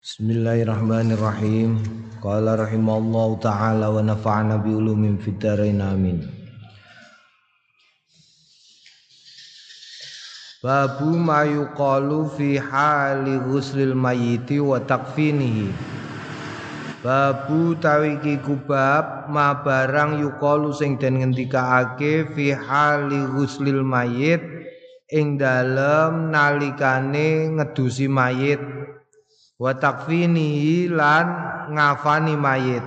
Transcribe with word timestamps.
Bismillahirrahmanirrahim. 0.00 1.76
Qala 2.24 2.56
rahimallahu 2.56 3.36
taala 3.36 3.92
wa 3.92 4.00
nafa'ana 4.00 4.56
bi 4.56 4.72
ulumin 4.72 5.20
fid 5.20 5.44
amin. 5.44 6.24
Babu 10.64 11.12
ma 11.20 11.44
yuqalu 11.44 12.32
fi 12.32 12.56
hali 12.56 13.44
ghuslil 13.44 13.92
mayyiti 13.92 14.56
wa 14.56 14.80
takfinihi. 14.80 15.68
Babu 17.04 17.76
tawiki 17.76 18.40
kubab 18.40 19.28
ma 19.28 19.52
barang 19.60 20.16
yuqalu 20.16 20.72
sing 20.72 20.96
den 20.96 21.20
ngendikaake 21.20 22.32
fi 22.32 22.56
hali 22.56 23.20
ghuslil 23.36 23.84
mayyit 23.84 24.40
ing 25.12 25.36
dalem 25.36 26.32
nalikane 26.32 27.52
ngedusi 27.52 28.08
mayit 28.08 28.64
wa 29.60 29.76
takfinihi 29.76 30.88
lan 30.88 31.26
ngafani 31.76 32.34
mayit. 32.40 32.86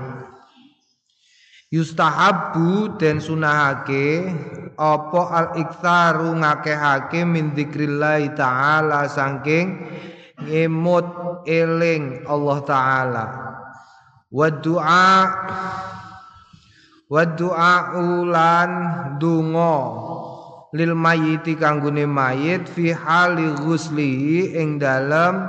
Yustahabbu 1.69 2.97
den 2.97 3.21
sunahake 3.21 4.29
apa 4.77 5.21
al 5.29 5.47
iktsaru 5.57 6.33
ngakehake 6.37 7.25
min 7.25 7.53
dzikrillah 7.53 8.21
taala 8.33 9.05
saking 9.09 9.85
ngemut 10.41 11.05
eling 11.45 12.25
Allah 12.25 12.57
taala. 12.65 13.25
Wa 14.33 14.49
du'a 14.49 15.13
wa 17.09 17.21
du'a 17.21 17.73
ulan 18.01 18.71
donga 19.21 19.77
lil 20.73 20.97
mayiti 20.97 21.53
kanggone 21.53 22.09
mayit 22.09 22.65
fi 22.65 22.89
hali 22.89 23.53
ghuslihi 23.61 24.57
ing 24.57 24.81
dalem 24.81 25.45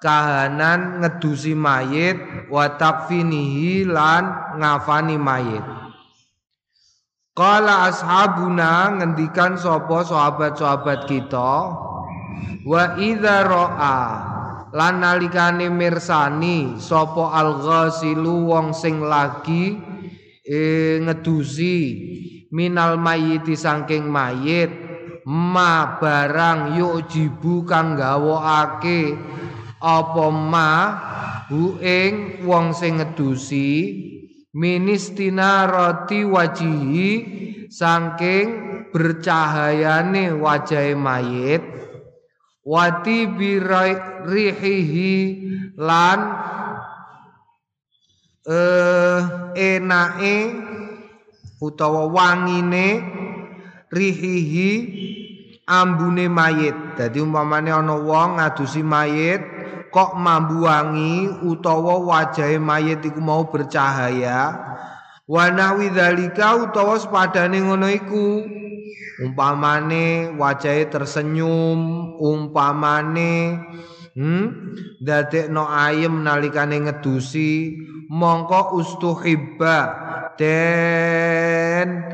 kahanan 0.00 1.04
ngedusi 1.04 1.52
mayit 1.52 2.48
wa 2.48 2.72
takfinihi 2.80 3.84
lan 3.84 4.56
ngafani 4.56 5.20
mayit. 5.20 5.64
Kala 7.32 7.88
ashabuna 7.88 8.92
ngendikan 9.00 9.56
sapa 9.56 10.04
sahabat-sahabat 10.04 11.08
kita 11.08 11.52
wa 12.68 12.82
idza 13.00 13.48
ra'a 13.48 14.00
lan 14.72 15.00
nalikane 15.00 15.72
mirsani 15.72 16.76
sapa 16.76 17.32
al-ghasilu 17.32 18.52
wong 18.52 18.76
sing 18.76 19.00
lagi 19.04 19.80
e, 20.44 20.60
ngedusi 21.00 21.80
minal 22.52 23.00
mayiti 23.00 23.56
saking 23.56 24.12
mayit 24.12 24.68
ma 25.24 25.96
barang 25.96 26.76
yuk 26.76 27.08
jibu 27.08 27.64
kang 27.64 27.96
gawokake 27.96 29.16
apa 29.80 30.26
ma 30.30 30.70
hu 31.48 31.80
ing 31.80 32.44
wong 32.44 32.76
sing 32.76 33.00
ngedusi 33.00 33.96
ministina 34.52 35.64
roti 35.64 36.28
wajihi 36.28 37.10
saking 37.72 38.46
bercahayane 38.92 40.36
wajahe 40.36 40.92
mayit 40.92 41.64
wati 42.62 43.26
birihihi 43.32 45.16
lan 45.80 46.20
eh 48.44 49.22
enake 49.56 50.36
utawa 51.62 52.10
wangine 52.10 52.86
rihihi 53.94 54.70
ambune 55.70 56.26
mayit. 56.26 56.74
Dadi 56.98 57.22
umpamane 57.22 57.70
ana 57.70 57.94
wong 57.94 58.42
ngadusi 58.42 58.82
mayit 58.82 59.40
kok 59.94 60.18
mambu 60.18 60.66
wangi 60.66 61.30
utawa 61.46 62.02
wajahe 62.02 62.58
mayit 62.58 63.04
iku 63.06 63.22
mau 63.22 63.46
bercahaya. 63.46 64.58
Wa 65.28 65.44
nahwi 65.54 65.94
dzalika 65.94 66.58
utawa 66.58 66.98
sepadane 66.98 67.62
ngono 67.62 67.86
iku. 67.86 68.42
Umpamane 69.22 70.34
wajahe 70.34 70.90
tersenyum, 70.90 71.78
umpamane 72.18 73.54
hmm? 74.16 74.46
Dadekno 75.00 75.66
ayem 75.68 76.24
nalikane 76.24 76.80
ngedusi 76.84 77.76
mongko 78.12 78.76
ustuhibba 78.76 79.78
den 80.36 82.04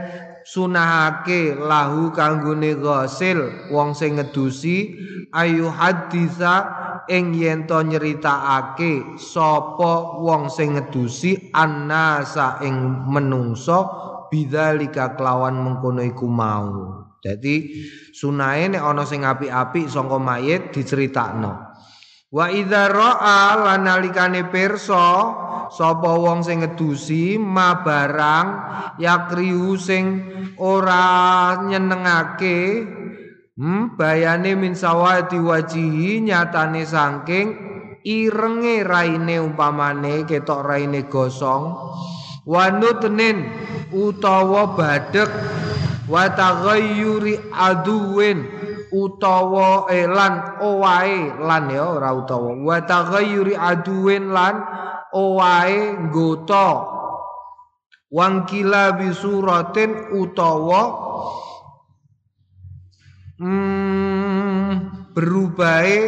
sunahake 0.46 1.58
lahu 1.58 2.14
kanggone 2.14 2.78
ghasil 2.78 3.68
wong 3.68 3.92
sing 3.92 4.16
ngedusi 4.16 4.96
ayu 5.34 5.68
hadisa 5.68 6.64
ing 7.10 7.36
yen 7.36 7.68
to 7.68 7.84
nyeritakake 7.84 9.18
sapa 9.20 10.22
wong 10.22 10.48
sing 10.48 10.78
ngedusi 10.78 11.52
annasa 11.52 12.62
ing 12.64 13.04
menungso 13.08 13.84
bidzalika 14.28 15.16
kelawan 15.16 15.56
mengkono 15.56 16.04
iku 16.04 16.28
mau. 16.28 17.00
Jadi 17.18 17.74
sunahe 18.14 18.70
nek 18.70 18.84
ana 18.84 19.02
sing 19.02 19.26
apik-apik 19.26 19.90
saka 19.90 20.16
mayit 20.22 20.70
diceritakno 20.70 21.67
Wa 22.28 22.52
idza 22.52 22.92
ra'a 22.92 23.56
lan 23.56 23.88
nalikane 23.88 24.52
pirsa 24.52 25.32
sapa 25.72 26.12
wong 26.12 26.44
sing 26.44 26.60
ngedusi 26.60 27.40
ma 27.40 27.80
barang 27.80 28.46
yakrihu 29.00 29.80
sing 29.80 30.28
ora 30.60 31.56
nyenengake 31.64 32.84
hmm, 33.56 33.96
bayane 33.96 34.52
min 34.60 34.76
sawati 34.76 35.40
wajihi 35.40 36.20
nyatane 36.20 36.84
saking 36.84 37.48
irenge 38.04 38.84
raine 38.84 39.40
umpamane 39.40 40.28
ketok 40.28 40.68
raine 40.68 41.08
gosong. 41.08 41.72
Wanutnin 42.44 43.44
utawa 43.88 44.76
badek 44.76 45.32
wa 46.12 46.28
taghayyuri 46.28 47.40
aduwin 47.56 48.44
utawa 48.92 49.88
elan 49.92 50.60
owae 50.62 51.38
lan 51.40 51.68
ya 51.72 51.84
ora 51.98 52.10
utawa. 52.14 52.56
Wa 52.58 52.78
taghayyuri 52.84 53.54
aduwin 53.56 54.32
lan 54.32 54.62
owae 55.12 55.96
ngota 56.08 56.84
wangkila 58.08 58.96
bisuratin 58.96 60.16
utawa 60.16 60.82
hmm, 63.40 64.72
berubahe 65.12 65.98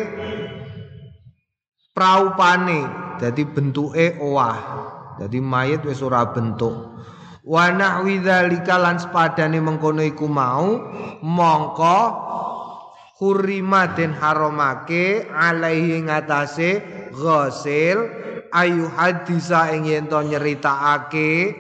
praupane. 1.93 2.81
Dadi 3.21 3.45
bentuke 3.45 4.17
owah. 4.17 4.57
Dadi 5.21 5.45
mayit 5.45 5.85
wis 5.85 6.01
ora 6.01 6.25
bentuk. 6.33 6.73
Wa 7.45 7.69
nahwi 7.73 8.21
dzalika 8.25 8.81
lan 8.81 8.97
sepadane 8.97 9.61
mengkono 9.61 10.01
iku 10.05 10.25
mau 10.25 10.81
mongko 11.21 11.99
hurima 13.21 13.93
den 13.93 14.17
haramake 14.17 15.29
alaihi 15.29 16.09
ngatasé 16.09 16.81
ghasil 17.13 18.09
ayu 18.49 18.89
hadisa 18.89 19.77
ing 19.77 19.85
yen 19.85 20.09
to 20.09 20.25
nyeritakake 20.25 21.53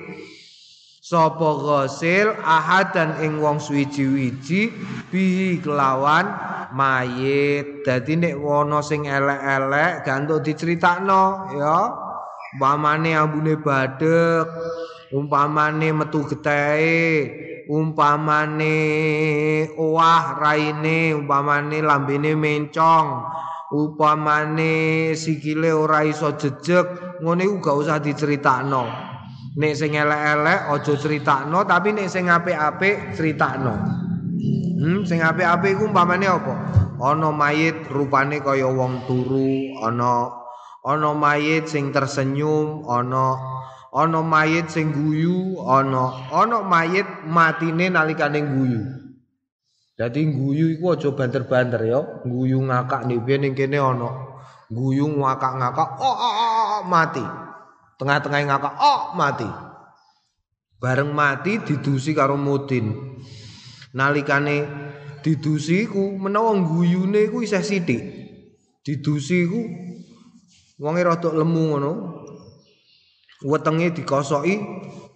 sapa 1.04 1.48
ghasil 1.60 2.32
ahadan 2.40 3.20
ing 3.20 3.44
wong 3.44 3.60
suwiji-wiji 3.60 4.72
bihi 5.12 5.60
kelawan 5.60 6.32
mayit. 6.72 7.84
Dadi 7.84 8.14
nek 8.16 8.38
wono 8.40 8.80
sing 8.80 9.04
elek-elek 9.04 10.06
gantuk 10.06 10.40
diceritakno 10.46 11.52
ya. 11.60 11.78
Umpamane 12.50 13.14
ambune 13.14 13.54
badek 13.62 14.46
umpamane 15.14 15.94
metu 15.94 16.26
getehe 16.26 17.49
umpamane 17.70 18.76
owah 19.78 20.34
raine 20.42 21.14
umpamane 21.14 21.78
lambene 21.78 22.34
mencong 22.34 23.08
upamane 23.70 25.14
sikile 25.14 25.70
ora 25.70 26.02
iso 26.02 26.34
jejeg 26.34 27.22
ngene 27.22 27.62
gak 27.62 27.76
usah 27.78 28.02
diceritakno. 28.02 28.82
Nek 29.50 29.74
sing 29.74 29.94
elek-elek 29.98 30.60
aja 30.70 30.94
critakno 30.94 31.66
tapi 31.66 31.90
nek 31.90 32.06
sing 32.06 32.30
apik-apik 32.30 33.18
critakno 33.18 33.74
hmm 34.80 35.04
sing 35.04 35.20
apik-apik 35.20 35.76
iku 35.76 35.92
umpamane 35.92 36.24
apa? 36.24 36.54
Ana 37.00 37.28
mayit 37.32 37.88
rupane 37.92 38.40
kaya 38.40 38.68
wong 38.68 39.04
turu 39.04 39.76
ana 39.84 40.32
ana 40.84 41.10
mayit 41.12 41.68
sing 41.68 41.92
tersenyum 41.92 42.84
ana 42.88 43.36
ana 43.90 44.22
mayit 44.22 44.70
sing 44.70 44.94
guyu 44.94 45.58
ana 45.66 46.30
ana 46.30 46.62
mayit 46.62 47.06
matine 47.26 47.90
nalikane 47.90 48.40
guyu. 48.46 48.82
Dadi 49.98 50.32
guyu 50.32 50.72
iku 50.78 50.96
aja 50.96 51.12
banter-banter 51.12 51.82
ya. 51.84 52.00
Guyu 52.24 52.62
ngakak 52.64 53.04
nek 53.04 53.26
ning 53.26 53.52
kene 53.52 53.76
ana. 53.76 54.08
Guyu 54.70 55.04
ngakak-ngakak 55.10 55.98
oh, 56.00 56.16
oh, 56.16 56.34
oh, 56.40 56.52
oh 56.78 56.82
mati. 56.88 57.24
Tengah-tengah 58.00 58.40
ngakak 58.48 58.74
oh 58.80 59.12
mati. 59.18 59.50
Bareng 60.80 61.12
mati 61.12 61.60
didusi 61.60 62.16
karo 62.16 62.40
mudin. 62.40 62.96
Nalikane 63.92 64.64
didusi 65.20 65.84
ku 65.84 66.16
menawa 66.16 66.56
guyune 66.64 67.28
iku 67.28 67.44
isih 67.44 67.60
sithik. 67.60 68.00
Didusi 68.80 69.44
ku 69.44 69.60
wonge 70.80 71.04
rada 71.04 71.28
lemu 71.28 71.62
ngono 71.76 71.92
wetenge 73.44 73.96
dikosoki 73.96 74.60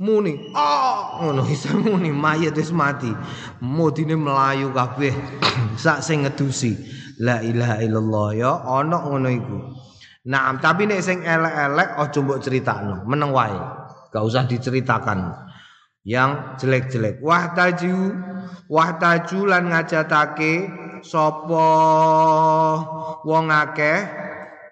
muni 0.01 0.53
ah 0.57 1.21
ngono 1.21 1.45
isa 1.49 1.77
muni 1.77 2.09
mayit 2.09 2.57
wis 2.57 2.73
mati 2.73 3.13
mudine 3.61 4.17
melayu 4.17 4.73
kabeh 4.73 5.13
sak 5.83 6.01
sing 6.01 6.25
ngedusi 6.25 6.75
la 7.21 7.45
ilaha 7.45 7.85
illallah 7.85 8.29
ya 8.33 8.53
ana 8.65 8.99
ngono 9.05 9.29
iku 9.31 9.59
Nah, 10.25 10.57
tapi 10.57 10.89
nek 10.89 11.05
sing 11.05 11.21
elek-elek 11.21 12.01
aja 12.01 12.19
mbok 12.25 12.41
critakno, 12.41 13.05
meneng 13.05 13.29
wae. 13.37 13.61
Gak 14.09 14.25
usah 14.25 14.49
diceritakan. 14.49 15.37
Yang 16.01 16.65
jelek-jelek. 16.65 17.21
Wahtaju, 17.21 17.97
wahtaju 18.73 19.41
lan 19.45 19.69
ngajatake 19.69 20.53
sapa 21.05 21.69
wong 23.21 23.53
akeh 23.53 23.99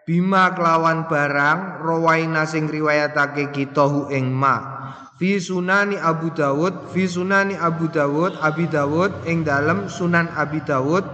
bima 0.03 0.51
kelawan 0.55 1.07
barang 1.07 1.83
rawaina 1.83 2.47
sing 2.47 2.67
riwayatake 2.67 3.55
kita 3.55 3.87
hu 3.87 4.11
ing 4.11 4.31
ma. 4.31 4.81
Fi 5.19 5.39
sunani 5.39 5.95
Abu 6.01 6.35
Dawud 6.35 6.91
fi 6.91 7.07
sunani 7.07 7.55
Abu 7.55 7.87
Dawud 7.87 8.43
Abi 8.43 8.67
Dawud 8.67 9.23
ing 9.31 9.47
dalem 9.47 9.87
Sunan 9.87 10.27
Abi 10.35 10.59
Dawud 10.67 11.07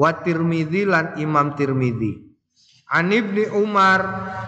wa 0.00 0.10
Tirmidzi 0.16 0.88
lan 0.88 1.20
Imam 1.20 1.52
Tirmidzi. 1.52 2.30
An 2.90 3.14
ibni 3.14 3.46
Umar 3.46 4.00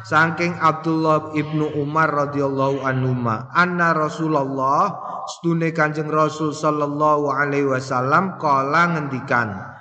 saking 0.02 0.58
Abdullah 0.58 1.30
ibnu 1.38 1.78
Umar 1.78 2.10
radhiyallahu 2.10 2.82
anhu 2.82 3.14
anna 3.54 3.94
Rasulullah 3.94 4.98
stune 5.30 5.70
Kanjeng 5.70 6.10
Rasul 6.10 6.50
sallallahu 6.50 7.30
alaihi 7.30 7.70
wasallam 7.70 8.42
kala 8.42 8.98
ngendikan 8.98 9.72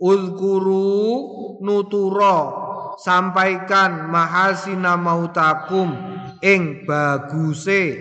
Ulkuru 0.00 1.60
nutura 1.64 2.69
sampaikan 3.00 4.12
mahasina 4.12 5.00
mautakum 5.00 5.96
ing 6.44 6.84
baguse 6.84 7.96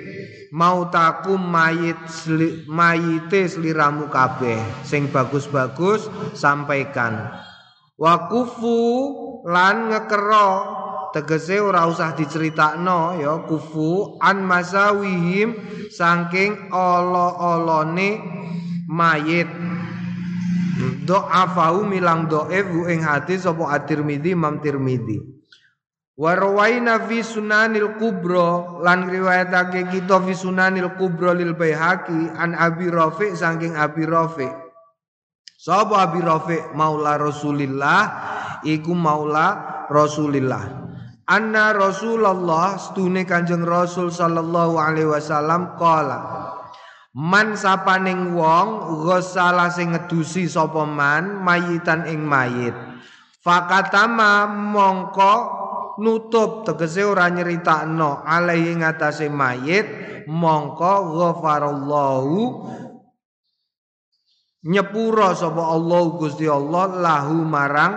mautakum 0.51 1.39
mayit 1.39 1.97
sli, 2.09 2.65
mayite 2.67 3.47
sliramu 3.47 4.09
kabeh. 4.09 4.59
Sing 4.83 5.07
bagus-bagus 5.07 6.09
sampaikan. 6.35 7.31
Wakufu 7.99 8.79
lan 9.45 9.91
ngekero 9.91 10.49
tegese 11.11 11.57
ora 11.59 11.89
usah 11.89 12.13
diceritakno 12.13 13.17
ya 13.17 13.43
kufu 13.43 14.21
an 14.21 14.45
masawihim 14.45 15.57
saking 15.89 16.69
olo-olone 16.71 18.21
mayit 18.87 19.49
do'afahu 21.09 21.89
milang 21.89 22.29
do'ef 22.29 22.69
ing 22.85 23.01
hati 23.01 23.41
sapa 23.41 23.73
at-Tirmidzi 23.73 24.37
Imam 24.37 24.61
Tirmidzi 24.61 25.17
wa 26.21 26.37
rawaina 26.37 27.01
fi 27.09 27.25
sunanil 27.25 27.97
kubra 27.97 28.77
lan 28.85 29.09
riwayatake 29.09 29.89
kita 29.89 30.21
fi 30.21 30.37
sunanil 30.37 30.93
kubra 31.01 31.33
lil 31.33 31.57
Baihaqi 31.57 32.37
an 32.37 32.53
Abi 32.53 32.93
Rafi 32.93 33.33
saking 33.33 33.73
Abi 33.73 34.05
Rafi 34.05 34.69
Sapa 35.59 36.07
Abi 36.07 36.23
Rafi 36.23 36.71
maula 36.71 37.19
Rasulillah 37.19 38.01
iku 38.63 38.95
maula 38.95 39.83
Rasulillah. 39.91 40.87
Anna 41.27 41.75
Rasulullah 41.75 42.79
stune 42.79 43.27
Kanjeng 43.27 43.67
Rasul 43.67 44.07
sallallahu 44.07 44.79
alaihi 44.79 45.11
wasallam 45.11 45.75
qala 45.75 46.17
Man 47.19 47.59
sapaning 47.59 48.31
wong 48.31 48.95
ghusala 49.03 49.67
sing 49.67 49.91
ngedusi 49.91 50.47
sapa 50.47 50.87
man 50.87 51.43
mayitan 51.43 52.07
ing 52.07 52.23
mayit. 52.23 52.71
Fakatama 53.43 54.47
mongko 54.47 55.33
nutup 55.99 56.63
tegese 56.63 57.03
ora 57.03 57.27
nyeritakno 57.27 58.23
alaihi 58.23 58.79
ngatasé 58.79 59.27
mayit 59.27 59.83
mongko 60.31 61.19
ghafarallahu 61.19 62.39
nyepura 64.63 65.35
sapa 65.35 65.75
Allah 65.75 66.03
Gusti 66.15 66.47
Allah 66.47 66.87
lahu 67.03 67.35
marang 67.43 67.93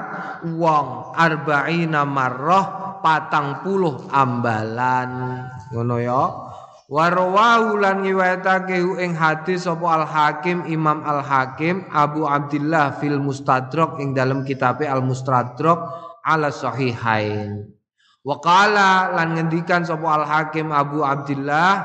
wong 0.59 1.15
arba'ina 1.15 2.03
marrah 2.03 2.99
patang 2.99 3.63
puluh 3.63 4.03
ambalan 4.11 5.43
ngono 5.71 5.97
ya 6.03 6.23
Warwahu 6.93 7.81
lan 7.81 8.05
ngiwayatake 8.05 8.77
ing 9.01 9.17
hadis 9.17 9.65
sapa 9.65 10.05
Al 10.05 10.05
Hakim 10.05 10.69
Imam 10.69 11.01
Al 11.01 11.25
Hakim 11.25 11.89
Abu 11.89 12.29
Abdullah 12.29 13.01
fil 13.01 13.17
Mustadrak 13.17 13.97
ing 13.97 14.13
dalam 14.13 14.45
kitab 14.45 14.85
Al 14.85 15.01
Mustadrak 15.01 15.81
ala 16.21 16.53
sahihain. 16.53 17.65
Waqala 18.21 19.17
lan 19.17 19.41
ngendikan 19.41 19.89
sapa 19.89 20.05
Al 20.05 20.29
Hakim 20.29 20.69
Abu 20.69 21.01
Abdullah 21.01 21.81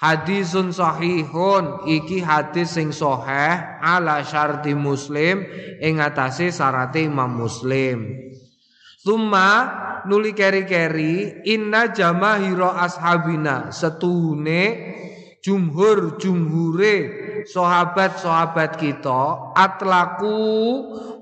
Hadisun 0.00 0.72
sahihun 0.72 1.84
iki 1.84 2.24
hadis 2.24 2.80
sing 2.80 2.96
sahih 2.96 3.60
ala 3.80 4.24
syarti 4.24 4.72
Muslim 4.72 5.44
ing 5.84 6.00
atase 6.00 6.48
syarate 6.48 7.04
Imam 7.04 7.28
Muslim. 7.28 8.08
Summa 9.04 9.68
nuli 10.08 10.32
keri-keri 10.32 11.44
inna 11.44 11.92
jamahira 11.92 12.80
ashabina. 12.80 13.68
Setune 13.68 14.80
jumhur 15.44 16.16
jumhure 16.16 16.96
sahabat-sahabat 17.44 18.80
kita 18.80 19.52
atlaku 19.52 20.40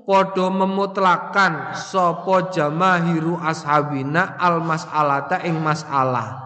podo 0.07 0.47
memutlakan 0.47 1.75
sapa 1.75 2.55
jamahiru 2.55 3.35
ashabina 3.43 4.39
al 4.39 4.63
mas'alata 4.63 5.43
ing 5.43 5.59
masalah. 5.59 6.39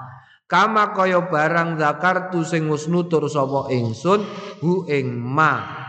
Kama 0.50 0.98
kaya 0.98 1.22
barang 1.22 1.78
zakartu 1.78 2.42
sing 2.42 2.66
wis 2.66 2.89
nutur 2.89 3.30
sapa 3.30 3.69
ingsun 3.69 4.25
hu 4.57 4.89
ing 4.89 5.22
ma. 5.22 5.86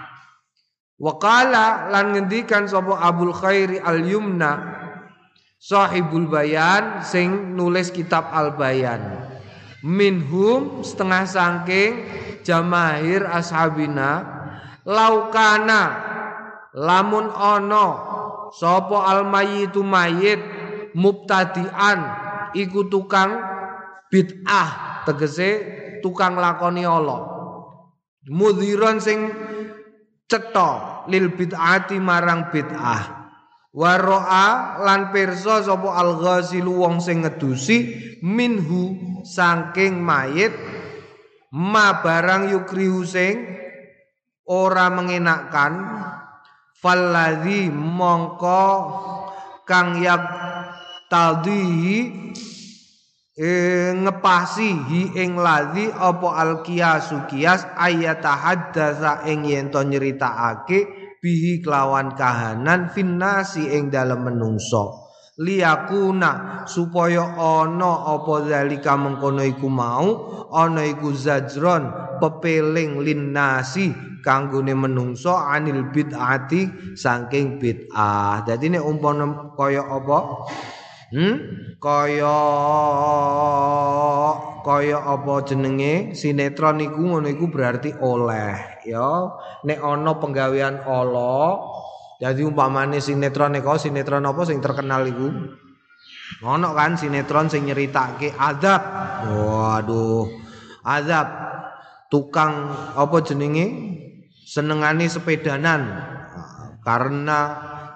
Wakala 1.00 1.89
lan 1.89 2.12
ngendikan 2.12 2.69
sapa 2.69 3.00
Abul 3.00 3.33
Khairi 3.33 3.79
Al 3.79 4.03
Yumna 4.03 4.77
Sahibul 5.58 6.31
Bayan 6.31 7.02
sing 7.02 7.58
nulis 7.58 7.90
kitab 7.90 8.31
Al 8.31 8.55
Bayan 8.55 9.26
minhum 9.82 10.87
setengah 10.87 11.26
sangking 11.26 11.93
jamahir 12.46 13.26
ashabina. 13.26 14.38
Laukana 14.88 15.82
lamun 16.72 17.28
ono 17.28 17.87
sopo 18.55 19.05
al 19.05 19.28
mayitu 19.28 19.84
mayit 19.84 20.40
mubtadian 20.96 22.08
iku 22.56 22.88
tukang 22.88 23.37
bid'ah 24.08 25.02
tegese 25.04 25.50
tukang 26.00 26.40
lakoni 26.40 26.88
Allah 26.88 27.21
mudhiron 28.33 28.97
sing 28.97 29.28
cetha 30.25 31.04
lil 31.12 31.37
bid'ati 31.37 32.00
marang 32.00 32.49
bid'ah 32.49 33.17
waroa 33.78 34.82
lan 34.82 35.14
pirsa 35.14 35.62
sapa 35.62 35.94
al 35.94 36.18
wong 36.18 36.99
sing 36.99 37.23
ngedusi 37.23 37.78
minhu 38.26 38.99
saking 39.23 40.02
mayit 40.02 40.50
ma 41.54 42.02
barang 42.02 42.50
yukrihu 42.50 43.06
sing 43.06 43.38
ora 44.50 44.90
mengenakkan 44.90 45.78
falladzi 46.75 47.70
mongko 47.70 48.66
kang 49.62 50.02
yak 50.02 50.26
tadhihi 51.06 51.99
e, 53.38 53.49
ngepasi 53.94 54.70
hi 54.90 55.02
ing 55.23 55.38
ladzi 55.38 55.87
apa 55.94 56.28
al 56.35 56.66
qiyas 56.66 57.14
ayatahaddatsa 57.78 59.23
ing 59.30 59.47
yen 59.47 59.70
to 59.70 59.87
nyeritakake 59.87 60.98
bihi 61.18 61.62
kelawan 61.62 62.14
kahanan 62.14 62.90
finnasi 62.90 63.75
ing 63.75 63.90
dalem 63.90 64.26
menungso. 64.26 65.08
Liyakuna 65.38 66.66
supaya 66.66 67.38
ana 67.38 68.18
apa 68.18 68.42
zalika 68.42 68.98
mengkono 68.98 69.46
iku 69.46 69.70
mau 69.70 70.06
ana 70.50 70.82
iku 70.82 71.14
zajron 71.14 71.87
pepeling 72.18 72.98
linnasi 73.06 73.94
kanggone 74.18 74.75
menungso 74.75 75.38
anil 75.38 75.94
bid'ati 75.94 76.94
saking 76.98 77.62
bid'ah. 77.62 78.42
Dadi 78.42 78.66
nek 78.75 78.82
umpama 78.82 79.54
kaya 79.54 79.87
apa? 79.87 80.18
Hmm? 81.14 81.37
Kaya 81.78 82.38
kaya 84.66 84.98
apa 84.98 85.34
jenenge? 85.46 86.18
Sinetron 86.18 86.82
iku 86.82 87.00
ngono 87.00 87.30
iku 87.30 87.46
berarti 87.46 87.94
oleh 87.94 88.77
ya. 88.88 89.33
Nek 89.64 89.78
ana 89.85 90.12
penggawean 90.16 90.83
Allah 90.88 91.61
jadi 92.18 92.42
umpamane 92.42 92.99
sinetron 92.99 93.54
iku 93.54 93.78
sinetron 93.78 94.26
apa 94.26 94.42
sing 94.42 94.59
terkenal 94.59 95.07
iku? 95.07 95.30
Ono 96.42 96.68
kan 96.75 96.99
sinetron 96.99 97.47
sing 97.47 97.71
nyeritake 97.71 98.35
azab. 98.35 98.83
Waduh. 99.30 100.26
Azab 100.83 101.28
tukang 102.11 102.75
apa 102.99 103.16
jenenge 103.23 103.66
senengane 104.42 105.07
sepedanan 105.07 106.02
karena 106.83 107.38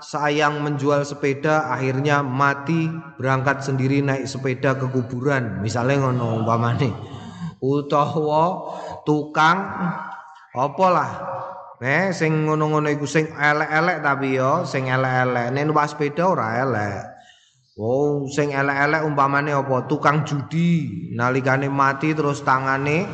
sayang 0.04 0.60
menjual 0.60 1.02
sepeda 1.02 1.72
akhirnya 1.72 2.20
mati 2.20 2.92
berangkat 3.16 3.64
sendiri 3.64 4.04
naik 4.04 4.28
sepeda 4.28 4.76
ke 4.76 4.86
kuburan 4.92 5.64
misalnya 5.64 6.04
ngono 6.04 6.44
umpamane 6.44 6.92
utawa 7.62 8.76
tukang 9.08 9.58
apa 10.52 10.86
lah 10.92 11.12
eh 11.80 12.12
sing 12.12 12.44
ngono-ngono 12.44 12.92
iku 12.92 13.08
sing 13.08 13.32
elek-elek 13.32 13.98
tapi 14.04 14.36
yo 14.36 14.68
sing 14.68 14.86
elek-elek 14.86 15.50
nek 15.50 15.64
numpak 15.64 15.88
sepeda 15.90 16.24
ora 16.28 16.60
elek 16.60 17.12
Oh, 17.72 18.28
sing 18.28 18.52
elek-elek 18.52 19.00
umpamane 19.00 19.56
apa? 19.56 19.88
Tukang 19.88 20.28
judi 20.28 21.08
nalikane 21.16 21.72
mati 21.72 22.12
terus 22.12 22.44
tangane 22.44 23.08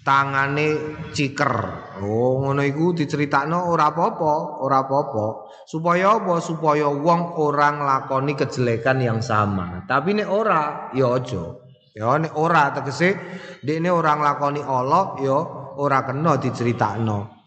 tangane 0.00 0.96
ciker. 1.12 1.54
Oh, 2.00 2.40
ngono 2.40 2.64
iku 2.64 2.96
diceritakno 2.96 3.68
ora 3.68 3.92
apa-apa, 3.92 4.64
ora 4.64 4.88
apa-apa. 4.88 5.26
Supaya 5.68 6.16
apa? 6.16 6.40
Supaya 6.40 6.88
wong 6.88 7.36
orang 7.36 7.84
lakoni 7.84 8.32
kejelekan 8.32 8.96
yang 9.04 9.20
sama. 9.20 9.84
Tapi 9.84 10.16
nek 10.16 10.28
ora, 10.32 10.88
ya 10.96 11.12
aja. 11.12 11.52
Ya 11.92 12.16
nek 12.16 12.32
ora 12.40 12.72
tegese 12.72 13.20
dekne 13.60 13.92
orang 13.92 14.24
lakoni 14.24 14.64
Allah 14.64 15.20
ya 15.20 15.61
ora 15.78 16.04
kena 16.04 16.36
diceritakno. 16.36 17.42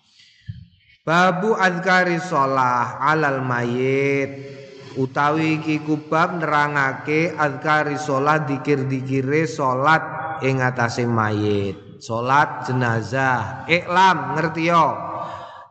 Babu 1.06 1.54
azkari 1.54 2.18
sholah 2.18 2.98
alal 2.98 3.46
mayit. 3.46 4.58
Utawi 4.96 5.62
iki 5.62 5.84
kubab 5.86 6.42
nerangake 6.42 7.30
azkari 7.36 8.00
salat 8.00 8.50
dikir-dikire 8.50 9.46
salat 9.46 10.02
ing 10.42 10.66
atase 10.66 11.06
mayit. 11.06 12.02
Salat 12.02 12.66
jenazah. 12.66 13.70
Iklam 13.70 14.34
ngerti 14.34 14.72
yo? 14.72 14.98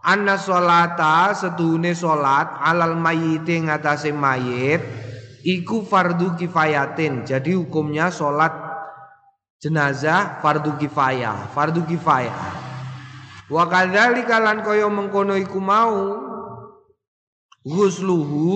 Anna 0.05 0.37
salata 0.39 1.35
sedune 1.35 1.97
salat 1.97 2.61
alal 2.63 2.95
mayit 2.95 3.49
ing 3.51 3.73
atase 3.73 4.15
mayit 4.15 4.85
iku 5.45 5.85
fardu 5.85 6.39
kifayatin. 6.39 7.27
Jadi 7.27 7.59
hukumnya 7.59 8.15
salat 8.15 8.64
jenazah 9.65 10.45
fardu 10.45 10.77
kifayah 10.77 11.49
fardu 11.57 11.89
kifayah. 11.89 12.53
Wa 13.49 13.65
kadzalika 13.65 14.37
lan 14.37 14.61
kaya 14.61 14.85
mengkono 14.93 15.41
iku 15.41 15.57
mau 15.57 16.21
ghusluhu 17.65 18.53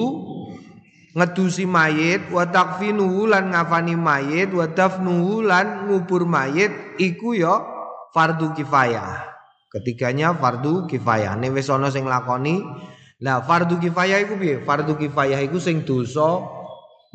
ngedusi 1.16 1.64
mayit 1.64 2.28
wa 2.28 2.44
takfinuhu 2.44 3.24
lan 3.24 3.48
ngafani 3.56 3.96
mayit 3.96 4.52
wa 4.52 4.68
dafnuhu 4.68 5.40
lan 5.48 5.88
ngubur 5.88 6.28
mayit 6.28 7.00
iku 7.00 7.32
ya 7.32 7.56
fardu 8.12 8.52
kifayah. 8.52 9.24
Ketiganya 9.72 10.36
fardu 10.36 10.84
kifayah. 10.84 11.36
Nek 11.40 11.56
wis 11.56 11.72
ana 11.72 11.88
sing 11.88 12.04
lakoni 12.04 12.60
lah 13.24 13.40
fardu 13.48 13.80
kifayah 13.80 14.28
iku 14.28 14.36
piye? 14.36 14.60
Fardu 14.60 14.92
kifayah 15.00 15.40
iku 15.40 15.56
sing 15.56 15.88
dosa 15.88 16.44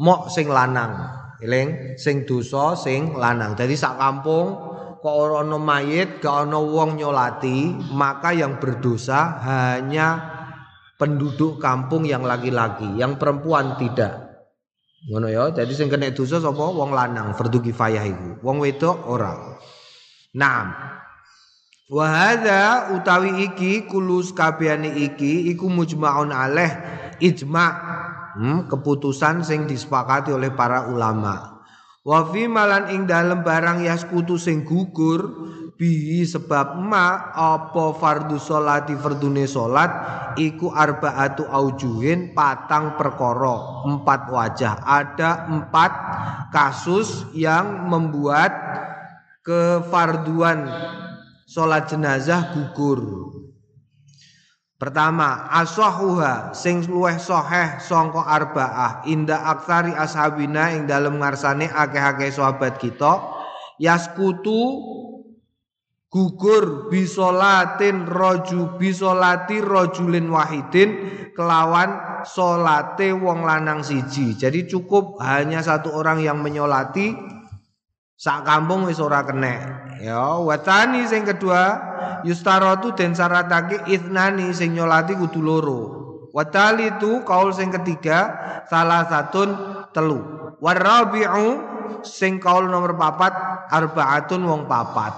mok 0.01 0.33
sing 0.33 0.49
lanang 0.49 1.22
eling 1.43 1.99
sing 1.99 2.23
dosa 2.23 2.79
sing 2.79 3.13
lanang 3.13 3.53
dadi 3.53 3.75
sak 3.75 3.99
kampung 3.99 4.55
kok 5.03 5.11
ora 5.11 5.43
ana 5.43 5.59
mayit 5.59 6.23
gak 6.23 6.47
ana 6.47 6.57
wong 6.63 6.95
nyolati 6.95 7.75
maka 7.91 8.31
yang 8.31 8.57
berdosa 8.63 9.43
hanya 9.43 10.33
penduduk 11.03 11.59
kampung 11.59 12.07
yang 12.07 12.23
laki-laki, 12.23 12.87
yang 12.95 13.19
perempuan 13.19 13.75
tidak. 13.75 14.23
Ngono 15.11 15.27
ya, 15.27 15.51
jadi 15.51 15.73
sing 15.75 15.91
kena 15.91 16.15
dosa 16.15 16.39
sapa 16.39 16.63
wong 16.63 16.95
lanang 16.95 17.35
fardu 17.35 17.59
kifayah 17.59 18.07
iku. 18.07 18.39
Wong 18.39 18.63
wedok 18.63 19.03
ora. 19.03 19.35
Naam. 20.31 20.71
Wa 21.91 22.05
hadza 22.07 22.95
utawi 22.95 23.51
iki 23.51 23.83
kulus 23.91 24.31
kabehane 24.31 24.95
iki 24.95 25.51
iku 25.51 25.67
mujmaun 25.67 26.31
alaih 26.31 26.71
ijma' 27.19 27.82
hmm, 28.37 28.69
keputusan 28.69 29.41
sing 29.45 29.65
disepakati 29.65 30.33
oleh 30.33 30.53
para 30.53 30.89
ulama. 30.89 31.63
Wa 32.03 32.27
fi 32.27 32.51
malan 32.51 32.91
ing 32.91 33.07
dalem 33.07 33.47
barang 33.47 33.87
yaskutu 33.87 34.35
sing 34.35 34.67
gugur 34.67 35.23
bihi 35.73 36.21
sebab 36.21 36.77
ma 36.77 37.33
apa 37.33 37.97
fardu 37.97 38.37
sholati 38.37 38.93
fardune 38.93 39.49
sholat 39.49 39.89
iku 40.37 40.69
arbaatu 40.69 41.49
aujuhin 41.49 42.37
patang 42.37 42.93
perkoro 42.99 43.87
empat 43.89 44.21
wajah 44.29 44.85
ada 44.85 45.49
empat 45.49 45.91
kasus 46.53 47.25
yang 47.33 47.89
membuat 47.89 48.53
kefarduan 49.41 50.69
sholat 51.49 51.89
jenazah 51.89 52.53
gugur 52.53 53.32
Pertama, 54.83 55.47
asahuha 55.47 56.51
sing 56.51 56.83
luweh 56.91 57.15
soheh 57.15 57.79
songko 57.79 58.19
arbaah. 58.19 59.07
Inda 59.07 59.39
aksari 59.55 59.95
ashabina 59.95 60.75
ing 60.75 60.91
dalam 60.91 61.23
ngarsane 61.23 61.71
akeh-akeh 61.71 62.27
sahabat 62.27 62.83
kita. 62.83 63.15
Yaskutu 63.79 64.83
gugur 66.11 66.91
bisolatin 66.91 68.03
roju 68.11 68.75
bisolati 68.75 69.63
rojulin 69.63 70.27
wahidin 70.27 70.89
kelawan 71.31 72.19
solate 72.27 73.15
wong 73.15 73.47
lanang 73.47 73.87
siji. 73.87 74.35
Jadi 74.35 74.67
cukup 74.67 75.15
hanya 75.23 75.63
satu 75.63 75.95
orang 75.95 76.19
yang 76.19 76.43
menyolati 76.43 77.32
sak 78.23 78.47
kampung 78.47 78.87
wis 78.87 79.03
ora 79.03 79.27
kena. 79.27 79.83
Ya 79.99 80.39
watani 80.39 81.03
sing 81.03 81.27
kedua 81.27 81.75
yustaratu 82.23 82.95
den 82.95 83.11
syaratake 83.11 83.83
itnani 83.91 84.55
sing 84.55 84.71
nyolati 84.79 85.11
kudu 85.19 85.43
loro. 85.43 85.81
Watali 86.31 86.87
itu 86.87 87.21
kaul 87.27 87.51
sing 87.51 87.67
ketiga 87.75 88.31
salah 88.71 89.03
satu 89.11 89.43
telu. 89.91 90.23
Warabi'u 90.63 91.47
sing 92.07 92.39
kaul 92.39 92.71
nomor 92.71 92.95
papat 92.95 93.35
arbaatun 93.67 94.47
wong 94.47 94.61
papat. 94.71 95.11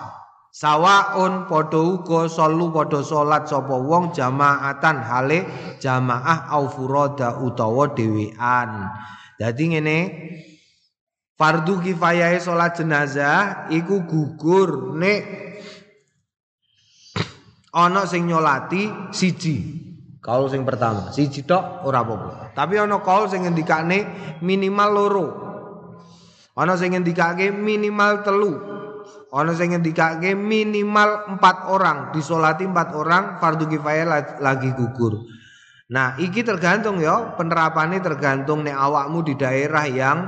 Sawaun 0.50 1.46
padha 1.52 1.78
uga 1.78 2.32
solu 2.32 2.72
padha 2.74 3.04
salat 3.06 3.44
sapa 3.46 3.76
wong 3.76 4.16
jamaatan 4.16 5.04
hale 5.04 5.46
jamaah 5.78 6.48
au 6.50 6.72
furada 6.74 7.38
utawa 7.44 7.92
dhewean. 7.92 8.88
Dadi 9.36 9.64
ngene 9.76 9.98
fardu 11.36 11.84
kifayahe 11.84 12.40
salat 12.40 12.80
jenazah 12.80 13.68
iku 13.72 14.08
gugur 14.08 14.96
nek 14.96 15.22
ana 17.76 18.08
sing 18.08 18.28
nyolati 18.28 19.12
siji. 19.12 19.84
Kaul 20.26 20.50
sing 20.50 20.66
pertama, 20.66 21.14
siji 21.14 21.46
tok 21.46 21.86
ora 21.86 22.02
apa-apa. 22.02 22.58
Tapi 22.58 22.82
ana 22.82 22.98
kaul 23.06 23.30
sing 23.30 23.46
ngendikane 23.46 24.10
minimal 24.42 24.90
loro. 24.90 25.28
Ana 26.58 26.74
sing 26.74 26.98
ngendikake 26.98 27.54
minimal 27.54 28.26
telu. 28.26 28.54
Ono 29.36 29.52
sing 29.54 29.76
ngendikake 29.76 30.34
minimal 30.34 31.36
empat 31.36 31.68
orang, 31.70 32.16
disolati 32.16 32.64
empat 32.64 32.96
orang, 32.96 33.38
fardu 33.38 33.68
kifayah 33.68 34.40
lagi 34.40 34.72
gugur. 34.74 35.28
Nah, 35.92 36.18
iki 36.18 36.42
tergantung 36.42 36.98
ya, 36.98 37.36
penerapannya 37.38 38.02
tergantung 38.02 38.64
nih 38.66 38.74
awakmu 38.74 39.22
di 39.28 39.36
daerah 39.38 39.86
yang 39.86 40.20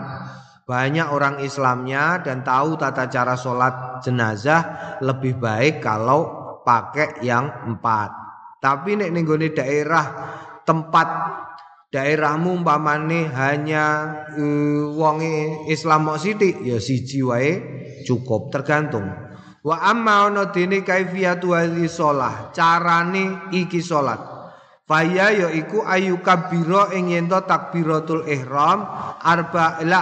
banyak 0.68 1.08
orang 1.08 1.40
Islamnya 1.40 2.20
dan 2.20 2.44
tahu 2.44 2.76
tata 2.76 3.08
cara 3.08 3.40
sholat 3.40 4.04
jenazah 4.04 4.62
lebih 5.00 5.40
baik 5.40 5.80
kalau 5.80 6.60
pakai 6.68 7.24
yang 7.24 7.48
empat. 7.72 8.12
Tapi 8.60 9.00
nek 9.00 9.16
nih 9.16 9.56
daerah 9.56 10.06
tempat 10.68 11.08
daerahmu 11.88 12.60
umpamane 12.62 13.32
hanya 13.32 13.86
uh, 14.36 14.92
wonge 14.92 15.64
Islam 15.72 16.12
mok 16.12 16.20
sithik 16.20 16.60
ya 16.60 16.84
siji 16.84 17.24
wae 17.24 17.52
cukup 18.04 18.52
tergantung 18.52 19.08
wa 19.64 19.78
amma 19.88 20.28
ono 20.28 20.52
dene 20.52 20.84
kaifiyatu 20.84 21.56
hadhi 21.56 21.88
shalah 21.88 22.52
carane 22.52 23.48
iki 23.56 23.80
salat 23.80 24.20
Faya 24.88 25.36
ya 25.36 25.52
iku 25.52 25.84
ayu 25.84 26.24
kabiro 26.24 26.96
ing 26.96 27.12
yen 27.12 27.28
takbiratul 27.28 28.24
ihram 28.24 28.88
arba 29.20 29.84
la 29.84 30.02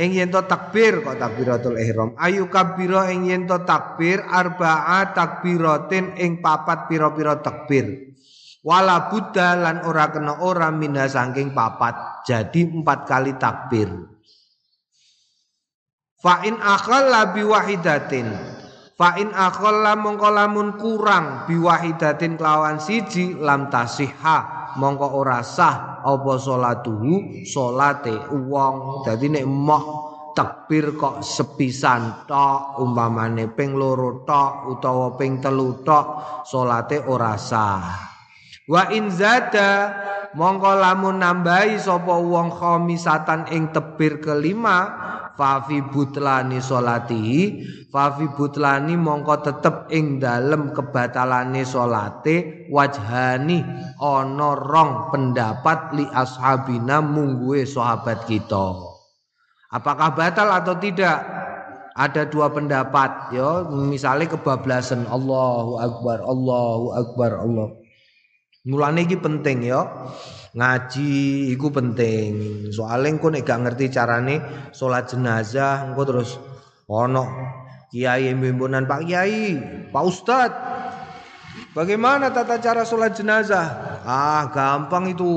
ing 0.00 0.16
yen 0.16 0.32
takbir 0.32 1.04
kok 1.04 1.20
takbiratul 1.20 1.76
ihram 1.76 2.16
ayu 2.16 2.48
kabiro 2.48 3.04
ing 3.12 3.28
yen 3.28 3.44
takbir 3.44 4.24
arba'a 4.24 5.12
takbiratin 5.12 6.16
ing 6.16 6.40
papat 6.40 6.88
pira-pira 6.88 7.44
takbir 7.44 8.12
Wala 8.62 9.10
buddha 9.10 9.58
lan 9.58 9.82
ora 9.82 10.14
kena 10.14 10.38
ora 10.38 10.70
minha 10.70 11.10
saking 11.10 11.50
papat. 11.50 12.22
Jadi 12.22 12.70
empat 12.70 13.10
kali 13.10 13.34
takbir. 13.34 13.90
Fa 16.22 16.46
in 16.46 16.54
akhalla 16.62 17.34
wahidatin. 17.34 18.51
Fa 19.02 19.18
in 19.18 19.34
akhalla 19.34 19.98
mongko 19.98 20.30
lamun 20.30 20.78
kurang 20.78 21.50
wahidatin 21.50 22.38
kelawan 22.38 22.78
siji 22.78 23.34
lam 23.34 23.66
tasihha 23.66 24.70
mongko 24.78 25.18
ora 25.18 25.42
sah 25.42 25.98
apa 26.06 26.38
salatuhu 26.38 27.42
salate 27.42 28.14
wong. 28.30 29.02
Dadi 29.02 29.26
nek 29.26 29.42
moh 29.42 29.84
takbir 30.38 30.94
kok 30.94 31.18
sepisan 31.18 32.30
tok 32.30 32.78
umpamane 32.78 33.50
ping 33.50 33.74
loro 33.74 34.22
tok 34.22 34.70
utawa 34.70 35.18
ping 35.18 35.42
telu 35.42 35.82
tok 35.82 36.06
salate 36.46 37.02
ora 37.02 37.34
sah. 37.34 37.82
Wa 38.70 38.86
in 38.94 39.10
zada 39.10 39.98
mongko 40.38 40.78
lamun 40.78 41.18
nambahi 41.18 41.74
sapa 41.74 42.22
wong 42.22 42.54
khamisatan 42.54 43.50
ing 43.50 43.74
tebir 43.74 44.22
kelima 44.22 44.94
fafi 45.34 45.80
butlani 45.90 46.60
salatihi 46.60 47.40
fafi 47.88 48.30
butlani 48.32 48.94
mongko 48.94 49.42
tetep 49.42 49.90
ing 49.90 50.22
dalem 50.22 50.70
kebatalane 50.70 51.66
salate 51.66 52.68
wajhani 52.70 53.64
ana 53.98 54.48
rong 54.56 55.10
pendapat 55.10 55.96
li 55.96 56.04
ashabina 56.08 57.02
mungguwe 57.02 57.66
sahabat 57.66 58.24
kita. 58.28 58.76
Apakah 59.72 60.12
batal 60.12 60.52
atau 60.52 60.76
tidak? 60.76 61.24
Ada 61.92 62.24
dua 62.24 62.48
pendapat 62.48 63.36
ya. 63.36 63.68
Misalnya 63.68 64.32
kebablasan 64.32 65.04
Allahu 65.12 65.76
akbar 65.76 66.24
Allahu 66.24 66.96
akbar 66.96 67.36
Allah 67.36 67.81
Mulane 68.62 69.06
iki 69.06 69.18
penting 69.18 69.66
ya. 69.66 69.82
Ngaji 70.54 71.50
iku 71.50 71.72
penting. 71.74 72.30
Soale 72.70 73.10
engko 73.10 73.32
nek 73.32 73.42
gak 73.42 73.60
ngerti 73.66 73.90
carane 73.90 74.68
salat 74.70 75.10
jenazah 75.10 75.90
engko 75.90 76.02
terus 76.04 76.36
ono 76.86 77.24
kiai 77.92 78.32
mimpunan 78.32 78.88
Pak 78.88 79.00
Kiai, 79.04 79.58
Pak 79.92 80.04
Ustad. 80.04 80.52
Bagaimana 81.72 82.28
tata 82.32 82.60
cara 82.60 82.84
sholat 82.84 83.16
jenazah? 83.16 84.00
Ah, 84.04 84.48
gampang 84.52 85.08
itu. 85.12 85.28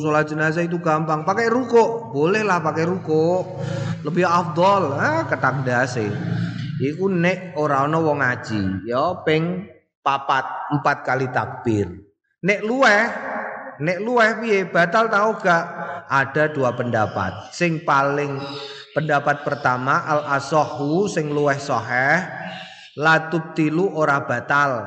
Sholat 0.00 0.28
jenazah 0.28 0.64
itu 0.64 0.80
gampang. 0.80 1.28
Pakai 1.28 1.48
ruko, 1.52 2.08
bolehlah 2.12 2.60
pakai 2.64 2.88
ruko. 2.88 3.56
Lebih 4.00 4.24
afdol. 4.24 4.96
Ah, 4.96 5.28
ketak 5.28 5.68
dase. 5.68 6.08
Iku 6.80 7.12
nek 7.12 7.58
ora 7.58 7.84
ana 7.84 7.98
wong 7.98 8.22
ngaji, 8.22 8.86
ya 8.86 9.26
ping 9.26 9.66
papat 9.98 10.72
empat 10.78 10.96
kali 11.02 11.26
takbir. 11.28 12.07
Nek 12.38 12.62
luweh, 12.62 13.04
nek 13.82 13.98
luweh 13.98 14.30
piye 14.38 14.70
batal 14.70 15.10
tahu 15.10 15.42
gak? 15.42 15.64
Ada 16.06 16.54
dua 16.54 16.70
pendapat. 16.70 17.50
Sing 17.50 17.82
paling 17.82 18.38
pendapat 18.94 19.42
pertama 19.42 20.06
al 20.06 20.22
asohu 20.38 21.10
sing 21.10 21.34
luweh 21.34 21.58
soheh 21.58 22.22
latub 22.94 23.58
tilu 23.58 23.90
ora 23.90 24.22
batal. 24.22 24.86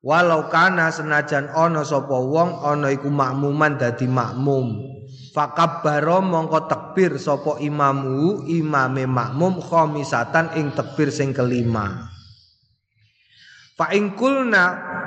Walau 0.00 0.48
kana 0.48 0.88
senajan 0.88 1.52
ono 1.52 1.84
sapa 1.84 2.16
wong 2.16 2.64
ono 2.64 2.88
iku 2.88 3.12
makmuman 3.12 3.76
dadi 3.76 4.08
makmum. 4.08 4.80
Fakabbaro 5.36 6.24
mongko 6.24 6.64
tekbir 6.64 7.20
sapa 7.20 7.60
imamu 7.60 8.48
imame 8.48 9.04
makmum 9.04 9.60
khomisatan 9.60 10.56
ing 10.56 10.72
tekbir 10.72 11.12
sing 11.12 11.36
kelima. 11.36 12.08
Fa 13.80 13.88
ing 13.96 14.12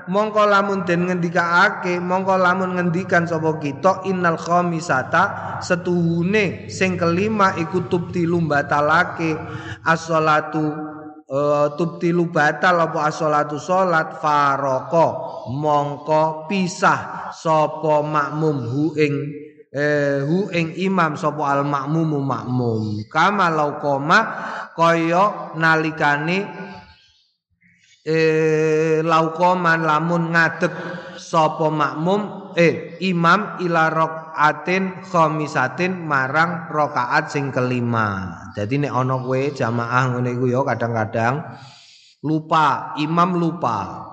mongko 0.09 0.43
lamun 0.49 0.81
den 0.81 1.05
ngendikaake 1.05 2.01
mongko 2.01 2.41
lamun 2.41 2.73
ngendikan 2.73 3.29
sapa 3.29 3.61
kita 3.61 4.01
innal 4.09 4.33
khamisata 4.33 5.61
setuhune 5.61 6.73
sing 6.73 6.97
kelima 6.97 7.53
iku 7.61 7.85
tubtilu 7.85 8.41
batalake 8.49 9.37
as-salatu 9.85 10.65
uh, 11.29 11.77
tubtilu 11.77 12.33
batal 12.33 12.81
apa 12.81 13.13
as-salatu 13.13 13.61
salat 13.61 14.17
faroko 14.17 15.07
mongko 15.53 16.49
pisah 16.49 17.29
sapa 17.29 18.01
makmum 18.01 18.57
hu 18.73 18.85
ing 18.97 19.13
eh, 19.69 20.21
hu 20.25 20.49
ing 20.53 20.77
imam 20.81 21.17
sapa 21.17 21.45
al 21.45 21.61
makmumu 21.61 22.21
makmum. 22.21 23.05
Kama 23.09 23.49
laukoma 23.49 24.19
kaya 24.73 25.53
nalikane 25.57 26.37
eh 28.03 28.99
laukoman 28.99 29.87
lamun 29.87 30.35
ngadeg 30.35 30.75
sapa 31.15 31.71
makmum 31.71 32.51
eh 32.59 32.99
imam 32.99 33.63
ila 33.63 33.87
rakaatin 33.87 35.07
khamisatin 35.07 36.03
marang 36.03 36.67
rakaat 36.67 37.31
sing 37.31 37.49
kelima. 37.49 38.37
Jadi 38.53 38.83
nek 38.83 38.93
ana 38.93 39.17
kowe 39.23 39.39
jamaah 39.39 40.03
ngene 40.13 40.35
iku 40.35 40.45
ya 40.51 40.61
kadang-kadang 40.67 41.41
lupa, 42.23 42.95
imam 42.99 43.39
lupa. 43.39 44.12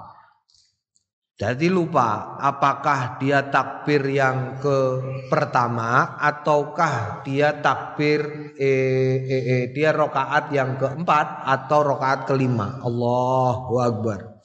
Jadi 1.40 1.72
lupa 1.72 2.36
apakah 2.36 3.16
dia 3.16 3.48
takbir 3.48 4.04
yang 4.12 4.60
ke 4.60 5.00
pertama 5.32 6.20
ataukah 6.20 7.24
dia 7.24 7.64
takbir 7.64 8.52
eh, 8.60 9.16
eh, 9.24 9.44
eh, 9.48 9.64
dia 9.72 9.88
rokaat 9.96 10.52
yang 10.52 10.76
keempat 10.76 11.48
atau 11.48 11.80
rokaat 11.80 12.28
kelima. 12.28 12.84
Allahu 12.84 13.72
Akbar. 13.80 14.36